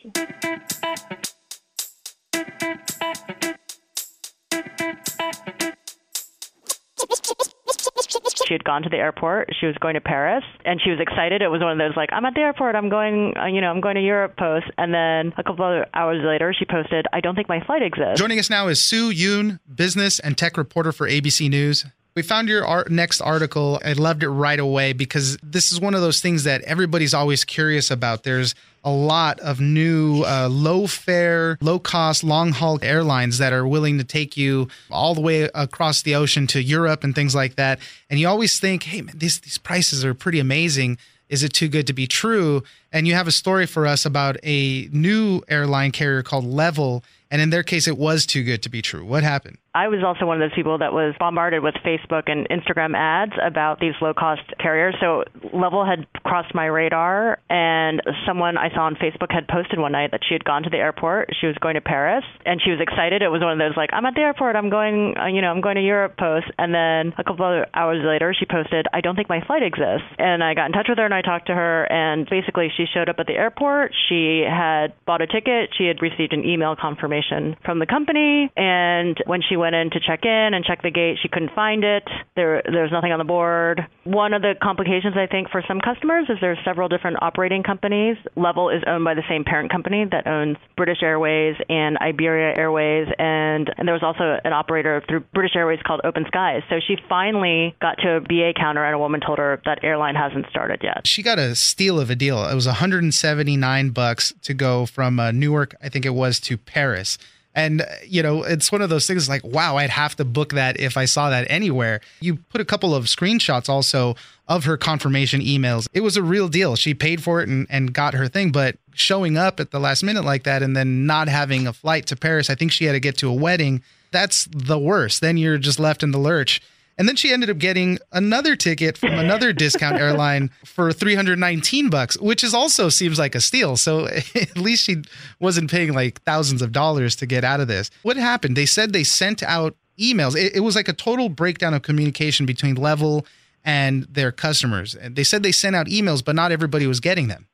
She 8.49 8.55
had 8.55 8.65
gone 8.65 8.83
to 8.83 8.89
the 8.89 8.97
airport. 8.97 9.51
She 9.61 9.67
was 9.67 9.77
going 9.77 9.95
to 9.95 10.01
Paris, 10.01 10.45
and 10.65 10.81
she 10.83 10.91
was 10.91 10.99
excited. 11.01 11.43
It 11.43 11.49
was 11.49 11.61
one 11.61 11.73
of 11.73 11.79
those 11.79 11.97
like, 11.97 12.09
"I'm 12.13 12.25
at 12.25 12.35
the 12.35 12.41
airport. 12.41 12.75
I'm 12.75 12.89
going. 12.89 13.35
Uh, 13.37 13.47
you 13.47 13.61
know, 13.61 13.71
I'm 13.71 13.81
going 13.81 13.97
to 13.97 14.01
Europe." 14.01 14.37
Post, 14.39 14.67
and 14.79 14.95
then 14.95 15.35
a 15.37 15.43
couple 15.43 15.65
of 15.65 15.85
hours 15.93 16.25
later, 16.25 16.55
she 16.59 16.65
posted, 16.65 17.07
"I 17.13 17.21
don't 17.21 17.35
think 17.35 17.49
my 17.49 17.61
flight 17.61 17.83
exists." 17.83 18.19
Joining 18.19 18.39
us 18.39 18.49
now 18.49 18.69
is 18.69 18.83
Soo 18.83 19.11
Youn, 19.11 19.61
business 19.73 20.19
and 20.19 20.37
tech 20.37 20.57
reporter 20.57 20.93
for 20.93 21.07
ABC 21.07 21.49
News. 21.49 21.85
We 22.19 22.23
found 22.23 22.49
your 22.49 22.67
art, 22.67 22.91
next 22.91 23.21
article. 23.21 23.81
I 23.85 23.93
loved 23.93 24.25
it 24.25 24.29
right 24.29 24.59
away 24.59 24.93
because 24.93 25.39
this 25.41 25.71
is 25.71 25.81
one 25.81 25.95
of 25.95 26.01
those 26.01 26.21
things 26.21 26.43
that 26.43 26.63
everybody's 26.63 27.15
always 27.15 27.45
curious 27.45 27.93
about. 27.93 28.25
There's 28.25 28.57
a 28.83 28.91
lot 28.91 29.39
of 29.39 29.61
new 29.61 30.25
uh, 30.25 30.49
low 30.51 30.89
fare, 30.89 31.59
low 31.61 31.79
cost, 31.79 32.25
long 32.25 32.51
haul 32.51 32.81
airlines 32.83 33.39
that 33.39 33.53
are 33.53 33.65
willing 33.65 33.99
to 33.99 34.05
take 34.05 34.37
you 34.37 34.67
all 34.91 35.15
the 35.15 35.21
way 35.21 35.43
across 35.55 36.03
the 36.03 36.17
ocean 36.17 36.49
to 36.49 36.61
Europe 36.61 37.05
and 37.05 37.15
things 37.15 37.37
like 37.37 37.55
that. 37.55 37.79
And 38.11 38.19
you 38.19 38.27
always 38.27 38.59
think, 38.59 38.83
hey, 38.83 39.03
man, 39.03 39.17
these, 39.17 39.39
these 39.39 39.59
prices 39.59 40.05
are 40.05 40.13
pretty 40.13 40.41
amazing. 40.41 40.99
Is 41.29 41.45
it 41.45 41.53
too 41.53 41.69
good 41.69 41.87
to 41.87 41.93
be 41.93 42.09
true? 42.09 42.65
And 42.93 43.07
you 43.07 43.15
have 43.15 43.27
a 43.27 43.33
story 43.33 43.67
for 43.67 43.87
us 43.87 44.07
about 44.07 44.37
a 44.43 44.89
new 44.93 45.43
airline 45.49 45.93
carrier 45.93 46.23
called 46.23 46.45
Level. 46.45 47.05
And 47.31 47.43
in 47.43 47.51
their 47.51 47.63
case, 47.63 47.87
it 47.87 47.99
was 47.99 48.25
too 48.25 48.43
good 48.43 48.63
to 48.63 48.71
be 48.71 48.81
true. 48.81 49.05
What 49.05 49.23
happened? 49.23 49.59
I 49.75 49.87
was 49.87 50.03
also 50.03 50.27
one 50.27 50.41
of 50.41 50.51
those 50.51 50.57
people 50.57 50.79
that 50.79 50.93
was 50.93 51.15
bombarded 51.21 51.63
with 51.63 51.75
Facebook 51.87 52.25
and 52.27 52.49
Instagram 52.49 52.97
ads 52.97 53.35
about 53.41 53.79
these 53.79 53.93
low 54.01 54.15
cost 54.15 54.43
carriers. 54.59 54.97
So 54.99 55.23
Level 55.53 55.85
had 55.85 56.07
crossed 56.25 56.53
my 56.55 56.65
radar, 56.67 57.39
and 57.49 58.03
someone 58.27 58.57
I 58.57 58.71
saw 58.75 58.87
on 58.87 58.97
Facebook 58.97 59.31
had 59.31 59.47
posted 59.47 59.79
one 59.79 59.93
night 59.93 60.11
that 60.11 60.23
she 60.27 60.35
had 60.35 60.43
gone 60.43 60.65
to 60.65 60.71
the 60.71 60.79
airport. 60.79 61.29
She 61.39 61.47
was 61.47 61.55
going 61.61 61.75
to 61.75 61.81
Paris, 61.81 62.25
and 62.45 62.61
she 62.65 62.71
was 62.71 62.81
excited. 62.81 63.23
It 63.23 63.29
was 63.29 63.43
one 63.43 63.53
of 63.53 63.59
those 63.59 63.77
like, 63.77 63.91
I'm 63.93 64.07
at 64.07 64.15
the 64.15 64.23
airport. 64.23 64.57
I'm 64.57 64.71
going, 64.71 65.15
uh, 65.17 65.27
you 65.27 65.43
know, 65.43 65.53
I'm 65.53 65.61
going 65.61 65.77
to 65.77 65.85
Europe 65.85 66.17
post. 66.17 66.47
And 66.59 66.75
then 66.75 67.15
a 67.19 67.23
couple 67.23 67.45
of 67.47 67.69
hours 67.75 68.03
later, 68.05 68.35
she 68.35 68.47
posted, 68.47 68.87
I 68.93 69.01
don't 69.01 69.15
think 69.15 69.29
my 69.29 69.45
flight 69.47 69.63
exists. 69.63 70.09
And 70.19 70.43
I 70.43 70.55
got 70.55 70.67
in 70.67 70.73
touch 70.73 70.87
with 70.89 70.99
her 70.99 71.05
and 71.05 71.15
I 71.15 71.23
talked 71.23 71.47
to 71.49 71.55
her, 71.55 71.85
and 71.93 72.27
basically 72.29 72.73
she 72.79 72.87
showed 72.95 73.11
up 73.11 73.17
at 73.19 73.27
the 73.27 73.35
airport. 73.35 73.93
She 74.09 74.45
had 74.49 74.95
bought 75.05 75.21
a 75.21 75.27
ticket. 75.27 75.71
She 75.77 75.85
had 75.85 76.01
received 76.01 76.33
an 76.33 76.45
email 76.47 76.77
confirmation 76.81 77.57
from 77.65 77.81
the 77.81 77.87
company, 77.87 78.51
and 78.57 79.19
when 79.27 79.43
she 79.43 79.57
went 79.57 79.75
in 79.75 79.91
to 79.91 80.01
check 80.01 80.25
in 80.25 80.55
and 80.55 80.65
check 80.65 80.83
the 80.83 80.91
gate. 80.91 81.19
She 81.21 81.29
couldn't 81.29 81.53
find 81.55 81.83
it. 81.85 82.05
There, 82.37 82.63
there 82.63 82.83
was 82.83 82.93
nothing 82.93 83.13
on 83.13 83.19
the 83.19 83.25
board. 83.25 83.83
One 84.05 84.33
of 84.33 84.43
the 84.43 84.55
complications 84.63 85.17
I 85.17 85.27
think 85.27 85.51
for 85.51 85.63
some 85.67 85.81
customers 85.81 86.27
is 86.29 86.39
there's 86.41 86.59
several 86.65 86.89
different 86.89 87.19
operating 87.21 87.63
companies. 87.63 88.17
Level 88.37 88.71
is 88.71 88.83
owned 88.87 89.05
by 89.05 89.15
the 89.15 89.27
same 89.29 89.45
parent 89.45 89.73
company 89.73 90.07
that 90.11 90.27
owns 90.27 90.57
British 90.77 91.03
Airways 91.03 91.57
and 91.69 91.99
Iberia 91.99 92.57
Airways, 92.57 93.09
and, 93.19 93.71
and 93.77 93.89
there 93.89 93.95
was 93.95 94.05
also 94.05 94.39
an 94.45 94.53
operator 94.53 95.03
through 95.09 95.21
British 95.35 95.57
Airways 95.57 95.81
called 95.85 96.01
Open 96.05 96.25
Skies. 96.29 96.63
So 96.71 96.77
she 96.87 96.97
finally 97.09 97.75
got 97.81 97.99
to 97.99 98.17
a 98.17 98.21
BA 98.21 98.53
counter, 98.57 98.85
and 98.85 98.95
a 98.95 98.99
woman 98.99 99.21
told 99.21 99.39
her 99.39 99.61
that 99.65 99.83
airline 99.83 100.15
hasn't 100.15 100.47
started 100.51 100.81
yet. 100.83 101.07
She 101.07 101.23
got 101.23 101.39
a 101.39 101.55
steal 101.55 101.99
of 101.99 102.11
a 102.11 102.15
deal. 102.15 102.45
It 102.47 102.55
was 102.55 102.68
179 102.69 103.91
bucks 103.91 104.33
to 104.43 104.55
go 104.55 104.87
from 104.87 105.21
uh, 105.21 105.31
Newark, 105.33 105.75
I 105.83 105.89
think 105.89 106.07
it 106.07 106.15
was, 106.15 106.41
to 106.41 106.57
Paris. 106.57 107.19
And, 107.55 107.85
you 108.07 108.23
know, 108.23 108.45
it's 108.45 108.71
one 108.71 108.83
of 108.83 108.89
those 108.89 109.07
things 109.07 109.29
like, 109.29 109.43
wow, 109.43 109.79
I'd 109.79 109.91
have 109.91 110.15
to 110.17 110.25
book 110.25 110.53
that 110.53 110.79
if 110.79 110.97
I 110.97 111.07
saw 111.07 111.31
that 111.31 111.51
anywhere. 111.51 112.01
You 112.21 112.37
put 112.37 112.61
a 112.61 112.65
couple 112.65 112.95
of 112.95 113.07
screenshots 113.07 113.69
also 113.69 114.15
of 114.47 114.65
her 114.65 114.77
confirmation 114.77 115.41
emails. 115.41 115.89
It 115.93 116.01
was 116.01 116.17
a 116.17 116.23
real 116.23 116.49
deal. 116.49 116.77
She 116.77 116.95
paid 116.95 117.23
for 117.23 117.41
it 117.41 117.49
and, 117.49 117.67
and 117.69 117.93
got 117.93 118.15
her 118.15 118.29
thing, 118.29 118.53
but 118.53 118.77
showing 118.95 119.37
up 119.37 119.59
at 119.59 119.73
the 119.73 119.81
last 119.81 120.03
minute 120.03 120.25
like 120.25 120.45
that 120.45 120.63
and 120.63 120.77
then 120.77 121.05
not 121.05 121.29
having 121.29 121.67
a 121.67 121.73
flight 121.73 122.07
to 122.07 122.17
Paris, 122.17 122.49
I 122.49 122.55
think 122.55 122.71
she 122.71 122.85
had 122.85 122.93
to 122.93 123.01
get 123.01 123.17
to 123.19 123.29
a 123.29 123.35
wedding. 123.35 123.83
That's 124.13 124.49
the 124.53 124.79
worst. 124.79 125.21
Then 125.21 125.37
you're 125.37 125.59
just 125.59 125.81
left 125.81 126.03
in 126.03 126.13
the 126.13 126.19
lurch. 126.19 126.63
And 126.99 127.09
then 127.09 127.17
she 127.17 127.33
ended 127.33 127.49
up 127.49 127.59
getting 127.59 127.99
another 128.13 128.57
ticket 128.57 128.99
from 128.99 129.15
another 129.15 129.53
discount 129.53 129.97
airline 130.01 130.51
for 130.65 130.93
319 130.93 131.91
bucks, 131.91 132.19
which 132.19 132.43
is 132.43 132.53
also 132.53 132.89
seems 132.89 133.19
like 133.19 133.35
a 133.35 133.41
steal. 133.41 133.77
So 133.77 134.07
at 134.35 134.59
least 134.59 134.85
she 134.85 135.03
wasn't 135.41 135.71
paying 135.71 135.95
like 135.95 136.21
thousands 136.23 136.61
of 136.61 136.73
dollars 136.73 137.15
to 137.17 137.27
get 137.27 137.45
out 137.45 137.61
of 137.61 137.69
this. 137.69 137.91
What 138.03 138.17
happened? 138.17 138.57
They 138.57 138.67
said 138.67 138.93
they 138.93 139.05
sent 139.05 139.43
out 139.43 139.77
emails. 139.99 140.37
It, 140.37 140.57
it 140.57 140.61
was 140.61 140.77
like 140.77 140.89
a 140.89 140.93
total 140.93 141.29
breakdown 141.29 141.73
of 141.75 141.83
communication 141.83 142.47
between 142.47 142.75
Level 142.75 143.25
and 143.65 144.05
their 144.05 144.33
customers. 144.33 144.97
They 145.03 145.25
said 145.25 145.43
they 145.43 145.53
sent 145.53 145.77
out 145.77 145.87
emails, 145.87 146.25
but 146.25 146.35
not 146.35 146.53
everybody 146.53 146.87
was 146.87 147.01
getting 147.01 147.29
them. 147.29 147.47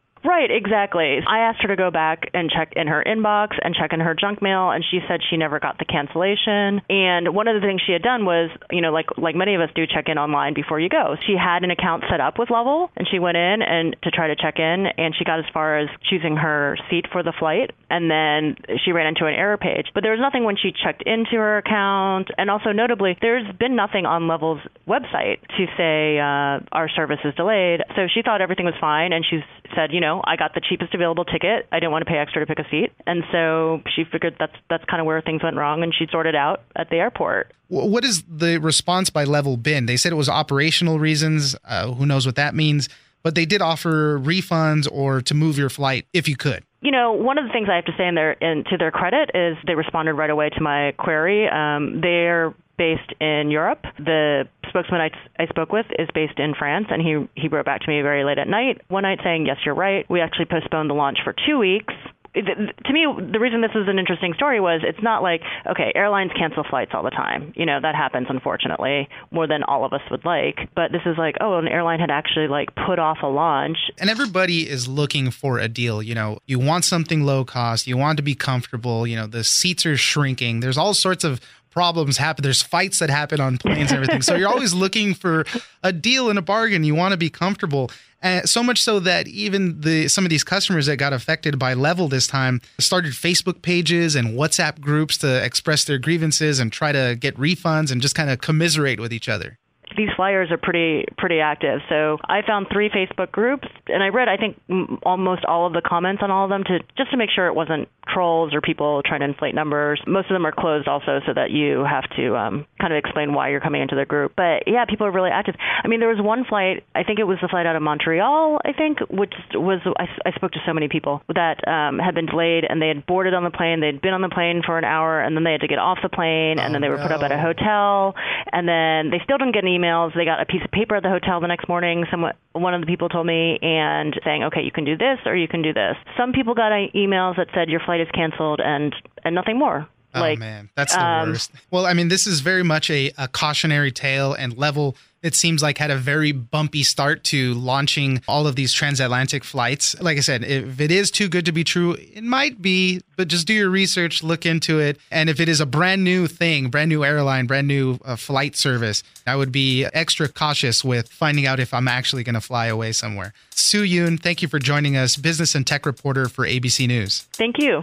Right, 0.44 0.54
exactly. 0.54 1.20
I 1.26 1.48
asked 1.48 1.62
her 1.62 1.68
to 1.68 1.76
go 1.76 1.90
back 1.90 2.30
and 2.34 2.50
check 2.50 2.74
in 2.76 2.88
her 2.88 3.02
inbox 3.06 3.56
and 3.62 3.74
check 3.74 3.92
in 3.92 4.00
her 4.00 4.14
junk 4.14 4.42
mail, 4.42 4.70
and 4.70 4.84
she 4.90 5.00
said 5.08 5.20
she 5.30 5.36
never 5.36 5.58
got 5.58 5.78
the 5.78 5.84
cancellation. 5.84 6.82
And 6.88 7.34
one 7.34 7.48
of 7.48 7.54
the 7.54 7.66
things 7.66 7.80
she 7.86 7.92
had 7.92 8.02
done 8.02 8.26
was, 8.26 8.50
you 8.70 8.80
know, 8.82 8.92
like 8.92 9.06
like 9.16 9.34
many 9.34 9.54
of 9.54 9.60
us 9.60 9.70
do, 9.74 9.86
check 9.86 10.04
in 10.08 10.18
online 10.18 10.54
before 10.54 10.78
you 10.78 10.88
go. 10.88 11.16
She 11.26 11.34
had 11.34 11.64
an 11.64 11.70
account 11.70 12.04
set 12.10 12.20
up 12.20 12.38
with 12.38 12.50
Level, 12.50 12.90
and 12.96 13.08
she 13.10 13.18
went 13.18 13.38
in 13.38 13.62
and 13.62 13.96
to 14.02 14.10
try 14.10 14.28
to 14.28 14.36
check 14.36 14.58
in, 14.58 14.86
and 14.98 15.14
she 15.16 15.24
got 15.24 15.38
as 15.38 15.46
far 15.52 15.78
as 15.78 15.88
choosing 16.10 16.36
her 16.36 16.76
seat 16.90 17.06
for 17.10 17.22
the 17.22 17.32
flight, 17.38 17.72
and 17.88 18.10
then 18.10 18.56
she 18.84 18.92
ran 18.92 19.06
into 19.06 19.24
an 19.24 19.34
error 19.34 19.56
page. 19.56 19.88
But 19.94 20.02
there 20.02 20.12
was 20.12 20.20
nothing 20.20 20.44
when 20.44 20.56
she 20.60 20.72
checked 20.72 21.04
into 21.06 21.36
her 21.40 21.56
account, 21.58 22.28
and 22.36 22.50
also 22.50 22.72
notably, 22.72 23.16
there's 23.22 23.50
been 23.56 23.76
nothing 23.76 24.04
on 24.04 24.28
Level's 24.28 24.60
website 24.86 25.40
to 25.56 25.64
say 25.78 26.18
uh, 26.20 26.60
our 26.72 26.90
service 26.94 27.20
is 27.24 27.34
delayed. 27.34 27.80
So 27.96 28.08
she 28.12 28.20
thought 28.20 28.42
everything 28.42 28.66
was 28.66 28.74
fine, 28.78 29.14
and 29.14 29.24
she 29.24 29.40
said, 29.74 29.90
you 29.90 30.00
know 30.00 30.04
know, 30.04 30.22
I 30.34 30.36
got 30.36 30.52
the 30.52 30.60
cheapest 30.60 30.92
available 30.94 31.24
ticket. 31.24 31.68
I 31.70 31.78
didn't 31.78 31.92
want 31.92 32.04
to 32.04 32.10
pay 32.10 32.18
extra 32.18 32.44
to 32.44 32.46
pick 32.52 32.58
a 32.58 32.68
seat, 32.68 32.90
and 33.06 33.22
so 33.30 33.82
she 33.94 34.02
figured 34.02 34.34
that's 34.40 34.56
that's 34.68 34.84
kind 34.86 35.00
of 35.00 35.06
where 35.06 35.20
things 35.20 35.44
went 35.44 35.54
wrong, 35.54 35.84
and 35.84 35.94
she 35.96 36.08
sorted 36.10 36.34
out 36.34 36.62
at 36.74 36.90
the 36.90 36.96
airport. 36.96 37.52
What 37.68 38.04
is 38.04 38.24
the 38.28 38.58
response 38.58 39.10
by 39.10 39.22
level 39.22 39.56
been? 39.56 39.86
They 39.86 39.96
said 39.96 40.10
it 40.10 40.16
was 40.16 40.28
operational 40.28 40.98
reasons. 40.98 41.54
Uh, 41.64 41.92
who 41.92 42.04
knows 42.04 42.26
what 42.26 42.34
that 42.34 42.56
means? 42.56 42.88
But 43.22 43.36
they 43.36 43.46
did 43.46 43.62
offer 43.62 44.18
refunds 44.18 44.88
or 44.90 45.22
to 45.22 45.34
move 45.34 45.56
your 45.56 45.70
flight 45.70 46.06
if 46.12 46.28
you 46.28 46.36
could 46.36 46.64
you 46.84 46.90
know, 46.90 47.12
one 47.12 47.38
of 47.38 47.46
the 47.46 47.50
things 47.50 47.68
I 47.72 47.76
have 47.76 47.86
to 47.86 47.94
say 47.96 48.06
in 48.06 48.14
their 48.14 48.32
in, 48.32 48.62
to 48.64 48.76
their 48.76 48.90
credit 48.90 49.30
is 49.32 49.56
they 49.66 49.74
responded 49.74 50.12
right 50.12 50.28
away 50.28 50.50
to 50.50 50.60
my 50.60 50.92
query. 50.98 51.48
Um, 51.48 52.02
they're 52.02 52.54
based 52.76 53.10
in 53.20 53.50
Europe. 53.50 53.84
The 53.98 54.46
spokesman 54.74 55.00
I, 55.00 55.10
I 55.42 55.46
spoke 55.46 55.70
with 55.70 55.86
is 55.98 56.08
based 56.14 56.38
in 56.38 56.54
France, 56.58 56.86
and 56.90 57.00
he 57.00 57.28
he 57.40 57.48
wrote 57.48 57.64
back 57.64 57.82
to 57.82 57.88
me 57.88 58.02
very 58.02 58.24
late 58.24 58.38
at 58.38 58.48
night 58.48 58.82
one 58.88 59.02
night 59.02 59.20
saying, 59.22 59.46
"Yes, 59.46 59.58
you're 59.64 59.74
right. 59.74 60.04
We 60.10 60.20
actually 60.20 60.46
postponed 60.46 60.90
the 60.90 60.94
launch 60.94 61.18
for 61.22 61.34
two 61.46 61.58
weeks." 61.58 61.94
to 62.34 62.92
me, 62.92 63.06
the 63.32 63.38
reason 63.38 63.60
this 63.60 63.70
is 63.76 63.86
an 63.86 63.98
interesting 63.98 64.34
story 64.34 64.58
was 64.58 64.80
it's 64.82 65.02
not 65.02 65.22
like, 65.22 65.40
okay, 65.70 65.92
airlines 65.94 66.32
cancel 66.36 66.64
flights 66.68 66.90
all 66.92 67.04
the 67.04 67.10
time. 67.10 67.52
You 67.54 67.64
know, 67.64 67.78
that 67.80 67.94
happens, 67.94 68.26
unfortunately, 68.28 69.08
more 69.30 69.46
than 69.46 69.62
all 69.62 69.84
of 69.84 69.92
us 69.92 70.00
would 70.10 70.24
like. 70.24 70.68
But 70.74 70.90
this 70.90 71.02
is 71.06 71.16
like, 71.16 71.36
oh, 71.40 71.58
an 71.58 71.68
airline 71.68 72.00
had 72.00 72.10
actually 72.10 72.48
like 72.48 72.74
put 72.74 72.98
off 72.98 73.18
a 73.22 73.28
launch. 73.28 73.78
And 73.98 74.10
everybody 74.10 74.68
is 74.68 74.88
looking 74.88 75.30
for 75.30 75.60
a 75.60 75.68
deal. 75.68 76.02
You 76.02 76.16
know, 76.16 76.40
you 76.46 76.58
want 76.58 76.84
something 76.84 77.22
low 77.22 77.44
cost, 77.44 77.86
you 77.86 77.96
want 77.96 78.16
to 78.16 78.22
be 78.24 78.34
comfortable. 78.34 79.06
You 79.06 79.14
know, 79.14 79.28
the 79.28 79.44
seats 79.44 79.86
are 79.86 79.96
shrinking. 79.96 80.58
There's 80.58 80.78
all 80.78 80.94
sorts 80.94 81.22
of 81.22 81.40
problems 81.74 82.16
happen. 82.16 82.44
There's 82.44 82.62
fights 82.62 83.00
that 83.00 83.10
happen 83.10 83.40
on 83.40 83.58
planes 83.58 83.90
and 83.90 84.00
everything. 84.00 84.22
so 84.22 84.36
you're 84.36 84.48
always 84.48 84.72
looking 84.72 85.12
for 85.12 85.44
a 85.82 85.92
deal 85.92 86.30
and 86.30 86.38
a 86.38 86.42
bargain. 86.42 86.84
You 86.84 86.94
want 86.94 87.12
to 87.12 87.18
be 87.18 87.28
comfortable. 87.28 87.90
And 88.22 88.48
so 88.48 88.62
much 88.62 88.80
so 88.80 89.00
that 89.00 89.26
even 89.26 89.80
the 89.80 90.06
some 90.08 90.24
of 90.24 90.30
these 90.30 90.44
customers 90.44 90.86
that 90.86 90.96
got 90.96 91.12
affected 91.12 91.58
by 91.58 91.74
level 91.74 92.06
this 92.08 92.26
time 92.28 92.62
started 92.78 93.12
Facebook 93.12 93.60
pages 93.60 94.14
and 94.14 94.38
WhatsApp 94.38 94.80
groups 94.80 95.18
to 95.18 95.44
express 95.44 95.84
their 95.84 95.98
grievances 95.98 96.60
and 96.60 96.72
try 96.72 96.92
to 96.92 97.16
get 97.18 97.36
refunds 97.36 97.90
and 97.90 98.00
just 98.00 98.14
kind 98.14 98.30
of 98.30 98.40
commiserate 98.40 99.00
with 99.00 99.12
each 99.12 99.28
other 99.28 99.58
these 99.96 100.10
flyers 100.16 100.50
are 100.50 100.58
pretty 100.58 101.06
pretty 101.16 101.40
active. 101.40 101.80
So 101.88 102.18
I 102.24 102.42
found 102.46 102.66
three 102.72 102.90
Facebook 102.90 103.32
groups, 103.32 103.68
and 103.88 104.02
I 104.02 104.08
read 104.08 104.28
I 104.28 104.36
think 104.36 104.60
m- 104.68 104.98
almost 105.02 105.44
all 105.44 105.66
of 105.66 105.72
the 105.72 105.82
comments 105.84 106.22
on 106.22 106.30
all 106.30 106.44
of 106.44 106.50
them 106.50 106.64
to 106.64 106.78
just 106.96 107.10
to 107.10 107.16
make 107.16 107.30
sure 107.30 107.46
it 107.46 107.54
wasn't 107.54 107.88
trolls 108.12 108.54
or 108.54 108.60
people 108.60 109.02
trying 109.04 109.20
to 109.20 109.26
inflate 109.26 109.54
numbers. 109.54 110.00
Most 110.06 110.30
of 110.30 110.34
them 110.34 110.46
are 110.46 110.52
closed 110.52 110.88
also, 110.88 111.20
so 111.26 111.32
that 111.34 111.50
you 111.50 111.84
have 111.84 112.04
to 112.16 112.36
um, 112.36 112.66
kind 112.80 112.92
of 112.92 112.98
explain 112.98 113.32
why 113.32 113.50
you're 113.50 113.60
coming 113.60 113.82
into 113.82 113.96
the 113.96 114.04
group. 114.04 114.32
But 114.36 114.64
yeah, 114.66 114.84
people 114.84 115.06
are 115.06 115.12
really 115.12 115.30
active. 115.30 115.54
I 115.82 115.88
mean, 115.88 116.00
there 116.00 116.08
was 116.08 116.20
one 116.20 116.44
flight. 116.44 116.84
I 116.94 117.04
think 117.04 117.18
it 117.18 117.24
was 117.24 117.38
the 117.40 117.48
flight 117.48 117.66
out 117.66 117.76
of 117.76 117.82
Montreal. 117.82 118.58
I 118.64 118.72
think 118.72 118.98
which 119.10 119.34
was 119.54 119.80
I, 119.98 120.06
I 120.26 120.32
spoke 120.32 120.52
to 120.52 120.60
so 120.66 120.72
many 120.72 120.88
people 120.88 121.22
that 121.34 121.66
um, 121.66 121.98
had 121.98 122.14
been 122.14 122.26
delayed, 122.26 122.64
and 122.68 122.80
they 122.80 122.88
had 122.88 123.06
boarded 123.06 123.34
on 123.34 123.44
the 123.44 123.50
plane. 123.50 123.80
They'd 123.80 124.00
been 124.00 124.14
on 124.14 124.22
the 124.22 124.28
plane 124.28 124.62
for 124.64 124.78
an 124.78 124.84
hour, 124.84 125.20
and 125.20 125.36
then 125.36 125.44
they 125.44 125.52
had 125.52 125.60
to 125.62 125.68
get 125.68 125.78
off 125.78 125.98
the 126.02 126.08
plane, 126.08 126.58
and 126.58 126.70
oh, 126.70 126.72
then 126.72 126.82
they 126.82 126.88
were 126.88 126.98
no. 126.98 127.02
put 127.02 127.12
up 127.12 127.22
at 127.22 127.32
a 127.32 127.38
hotel, 127.38 128.14
and 128.52 128.68
then 128.68 129.10
they 129.10 129.22
still 129.24 129.38
didn't 129.38 129.54
get 129.54 129.64
an 129.64 129.70
email 129.70 129.83
emails. 129.84 130.14
They 130.14 130.24
got 130.24 130.40
a 130.40 130.46
piece 130.46 130.62
of 130.64 130.70
paper 130.70 130.96
at 130.96 131.02
the 131.02 131.08
hotel 131.08 131.40
the 131.40 131.46
next 131.46 131.68
morning. 131.68 132.04
Someone, 132.10 132.32
one 132.52 132.74
of 132.74 132.80
the 132.80 132.86
people 132.86 133.08
told 133.08 133.26
me, 133.26 133.58
and 133.62 134.18
saying, 134.24 134.44
okay, 134.44 134.62
you 134.62 134.70
can 134.70 134.84
do 134.84 134.96
this 134.96 135.18
or 135.26 135.36
you 135.36 135.48
can 135.48 135.62
do 135.62 135.72
this. 135.72 135.96
Some 136.16 136.32
people 136.32 136.54
got 136.54 136.72
emails 136.72 137.36
that 137.36 137.48
said 137.54 137.68
your 137.68 137.80
flight 137.80 138.00
is 138.00 138.08
canceled 138.14 138.60
and 138.64 138.94
and 139.24 139.34
nothing 139.34 139.58
more. 139.58 139.88
Oh 140.14 140.20
like, 140.20 140.38
man, 140.38 140.70
that's 140.76 140.94
the 140.94 141.04
um, 141.04 141.30
worst. 141.30 141.50
Well, 141.70 141.86
I 141.86 141.92
mean, 141.92 142.08
this 142.08 142.26
is 142.26 142.40
very 142.40 142.62
much 142.62 142.88
a, 142.88 143.12
a 143.18 143.26
cautionary 143.26 143.90
tale 143.90 144.32
and 144.32 144.56
level 144.56 144.96
it 145.24 145.34
seems 145.34 145.62
like 145.62 145.78
had 145.78 145.90
a 145.90 145.96
very 145.96 146.32
bumpy 146.32 146.82
start 146.82 147.24
to 147.24 147.54
launching 147.54 148.22
all 148.28 148.46
of 148.46 148.56
these 148.56 148.74
transatlantic 148.74 149.42
flights. 149.42 149.98
Like 150.00 150.18
I 150.18 150.20
said, 150.20 150.44
if 150.44 150.80
it 150.80 150.90
is 150.90 151.10
too 151.10 151.28
good 151.28 151.46
to 151.46 151.52
be 151.52 151.64
true, 151.64 151.96
it 151.98 152.22
might 152.22 152.60
be, 152.60 153.00
but 153.16 153.28
just 153.28 153.46
do 153.46 153.54
your 153.54 153.70
research, 153.70 154.22
look 154.22 154.44
into 154.44 154.78
it. 154.78 154.98
And 155.10 155.30
if 155.30 155.40
it 155.40 155.48
is 155.48 155.60
a 155.60 155.66
brand 155.66 156.04
new 156.04 156.26
thing, 156.26 156.68
brand 156.68 156.90
new 156.90 157.04
airline, 157.04 157.46
brand 157.46 157.66
new 157.66 157.98
uh, 158.04 158.16
flight 158.16 158.54
service, 158.54 159.02
I 159.26 159.34
would 159.34 159.50
be 159.50 159.86
extra 159.86 160.28
cautious 160.28 160.84
with 160.84 161.08
finding 161.08 161.46
out 161.46 161.58
if 161.58 161.72
I'm 161.72 161.88
actually 161.88 162.22
going 162.22 162.34
to 162.34 162.42
fly 162.42 162.66
away 162.66 162.92
somewhere. 162.92 163.32
Soo 163.48 163.82
Youn, 163.82 164.18
thank 164.18 164.42
you 164.42 164.48
for 164.48 164.58
joining 164.58 164.94
us, 164.94 165.16
business 165.16 165.54
and 165.54 165.66
tech 165.66 165.86
reporter 165.86 166.28
for 166.28 166.46
ABC 166.46 166.86
News. 166.86 167.20
Thank 167.32 167.58
you. 167.58 167.82